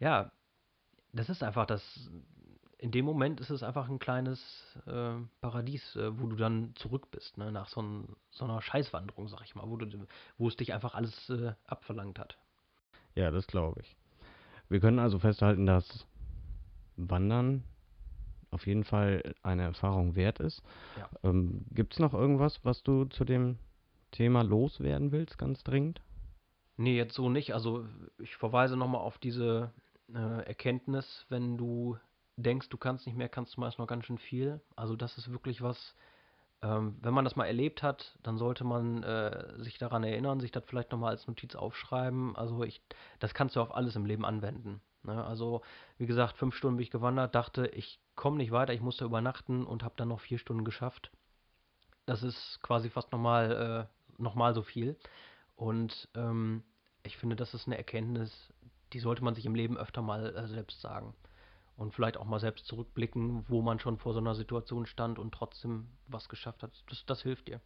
ja, 0.00 0.32
das 1.12 1.28
ist 1.28 1.44
einfach 1.44 1.66
das, 1.66 2.10
in 2.78 2.90
dem 2.90 3.04
Moment 3.04 3.40
ist 3.40 3.50
es 3.50 3.62
einfach 3.62 3.88
ein 3.88 3.98
kleines 3.98 4.40
äh, 4.86 5.14
Paradies, 5.40 5.96
äh, 5.96 6.18
wo 6.18 6.26
du 6.26 6.36
dann 6.36 6.74
zurück 6.76 7.10
bist, 7.10 7.38
ne? 7.38 7.50
nach 7.50 7.68
so, 7.68 7.80
ein, 7.80 8.16
so 8.30 8.44
einer 8.44 8.60
Scheißwanderung, 8.60 9.28
sag 9.28 9.42
ich 9.44 9.54
mal, 9.54 9.68
wo, 9.68 9.76
du, 9.76 10.06
wo 10.36 10.48
es 10.48 10.56
dich 10.56 10.74
einfach 10.74 10.94
alles 10.94 11.30
äh, 11.30 11.52
abverlangt 11.66 12.18
hat. 12.18 12.36
Ja, 13.14 13.30
das 13.30 13.46
glaube 13.46 13.80
ich. 13.80 13.96
Wir 14.68 14.80
können 14.80 14.98
also 14.98 15.18
festhalten, 15.18 15.64
dass 15.64 16.06
Wandern 16.96 17.64
auf 18.50 18.66
jeden 18.66 18.84
Fall 18.84 19.34
eine 19.42 19.62
Erfahrung 19.62 20.14
wert 20.14 20.40
ist. 20.40 20.62
Ja. 20.98 21.08
Ähm, 21.22 21.64
Gibt 21.70 21.94
es 21.94 21.98
noch 21.98 22.14
irgendwas, 22.14 22.64
was 22.64 22.82
du 22.82 23.06
zu 23.06 23.24
dem 23.24 23.58
Thema 24.12 24.42
loswerden 24.42 25.12
willst, 25.12 25.38
ganz 25.38 25.62
dringend? 25.64 26.00
Nee, 26.76 26.96
jetzt 26.96 27.14
so 27.14 27.30
nicht. 27.30 27.54
Also 27.54 27.86
ich 28.18 28.36
verweise 28.36 28.76
nochmal 28.76 29.00
auf 29.00 29.18
diese 29.18 29.72
äh, 30.14 30.46
Erkenntnis, 30.46 31.26
wenn 31.28 31.56
du 31.56 31.96
denkst, 32.36 32.68
du 32.68 32.76
kannst 32.76 33.06
nicht 33.06 33.16
mehr, 33.16 33.28
kannst 33.28 33.56
du 33.56 33.60
meist 33.60 33.78
noch 33.78 33.86
ganz 33.86 34.04
schön 34.06 34.18
viel. 34.18 34.60
Also 34.76 34.96
das 34.96 35.18
ist 35.18 35.30
wirklich 35.30 35.62
was, 35.62 35.94
ähm, 36.62 36.96
wenn 37.00 37.14
man 37.14 37.24
das 37.24 37.36
mal 37.36 37.46
erlebt 37.46 37.82
hat, 37.82 38.18
dann 38.22 38.38
sollte 38.38 38.64
man 38.64 39.02
äh, 39.02 39.62
sich 39.62 39.78
daran 39.78 40.04
erinnern, 40.04 40.40
sich 40.40 40.52
das 40.52 40.64
vielleicht 40.66 40.92
nochmal 40.92 41.12
als 41.12 41.26
Notiz 41.26 41.54
aufschreiben. 41.54 42.36
Also 42.36 42.62
ich, 42.62 42.82
das 43.18 43.34
kannst 43.34 43.56
du 43.56 43.60
auf 43.60 43.74
alles 43.74 43.96
im 43.96 44.06
Leben 44.06 44.24
anwenden. 44.24 44.80
Ne? 45.02 45.24
Also 45.24 45.62
wie 45.98 46.06
gesagt, 46.06 46.36
fünf 46.36 46.54
Stunden 46.54 46.76
bin 46.76 46.84
ich 46.84 46.90
gewandert, 46.90 47.34
dachte, 47.34 47.66
ich 47.68 48.00
komme 48.14 48.36
nicht 48.36 48.50
weiter, 48.50 48.74
ich 48.74 48.80
musste 48.80 49.04
übernachten 49.04 49.64
und 49.64 49.82
habe 49.82 49.94
dann 49.96 50.08
noch 50.08 50.20
vier 50.20 50.38
Stunden 50.38 50.64
geschafft. 50.64 51.10
Das 52.06 52.22
ist 52.22 52.60
quasi 52.62 52.90
fast 52.90 53.12
nochmal 53.12 53.88
äh, 53.88 54.22
noch 54.22 54.54
so 54.54 54.62
viel. 54.62 54.96
Und 55.56 56.08
ähm, 56.14 56.62
ich 57.02 57.16
finde, 57.16 57.36
das 57.36 57.54
ist 57.54 57.66
eine 57.66 57.78
Erkenntnis, 57.78 58.52
die 58.92 59.00
sollte 59.00 59.24
man 59.24 59.34
sich 59.34 59.46
im 59.46 59.54
Leben 59.54 59.76
öfter 59.76 60.02
mal 60.02 60.34
äh, 60.36 60.46
selbst 60.46 60.80
sagen. 60.80 61.14
Und 61.76 61.92
vielleicht 61.92 62.16
auch 62.16 62.24
mal 62.24 62.40
selbst 62.40 62.66
zurückblicken, 62.66 63.44
wo 63.48 63.60
man 63.60 63.78
schon 63.78 63.98
vor 63.98 64.14
so 64.14 64.18
einer 64.18 64.34
Situation 64.34 64.86
stand 64.86 65.18
und 65.18 65.32
trotzdem 65.32 65.88
was 66.06 66.28
geschafft 66.28 66.62
hat. 66.62 66.72
Das, 66.88 67.04
das 67.04 67.22
hilft 67.22 67.48
dir. 67.48 67.60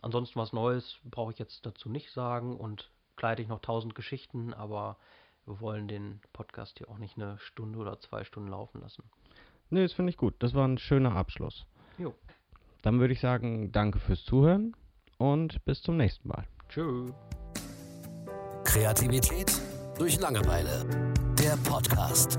Ansonsten 0.00 0.38
was 0.38 0.52
Neues 0.52 0.98
brauche 1.04 1.32
ich 1.32 1.38
jetzt 1.38 1.66
dazu 1.66 1.88
nicht 1.88 2.10
sagen 2.12 2.56
und 2.56 2.90
kleide 3.16 3.42
ich 3.42 3.48
noch 3.48 3.60
tausend 3.60 3.94
Geschichten, 3.94 4.54
aber 4.54 4.96
wir 5.44 5.60
wollen 5.60 5.88
den 5.88 6.20
Podcast 6.32 6.78
hier 6.78 6.88
auch 6.88 6.98
nicht 6.98 7.16
eine 7.16 7.38
Stunde 7.38 7.78
oder 7.78 7.98
zwei 8.00 8.24
Stunden 8.24 8.50
laufen 8.50 8.80
lassen. 8.80 9.02
Nee, 9.70 9.82
das 9.82 9.92
finde 9.92 10.10
ich 10.10 10.16
gut. 10.16 10.34
Das 10.38 10.54
war 10.54 10.66
ein 10.66 10.78
schöner 10.78 11.14
Abschluss. 11.14 11.66
Jo. 11.98 12.14
Dann 12.82 13.00
würde 13.00 13.12
ich 13.12 13.20
sagen, 13.20 13.72
danke 13.72 13.98
fürs 13.98 14.24
Zuhören 14.24 14.74
und 15.18 15.64
bis 15.64 15.82
zum 15.82 15.96
nächsten 15.96 16.28
Mal. 16.28 16.46
Tschö. 16.68 17.12
Kreativität 18.64 19.50
durch 19.98 20.20
Langeweile. 20.20 20.86
Der 21.38 21.56
Podcast. 21.68 22.38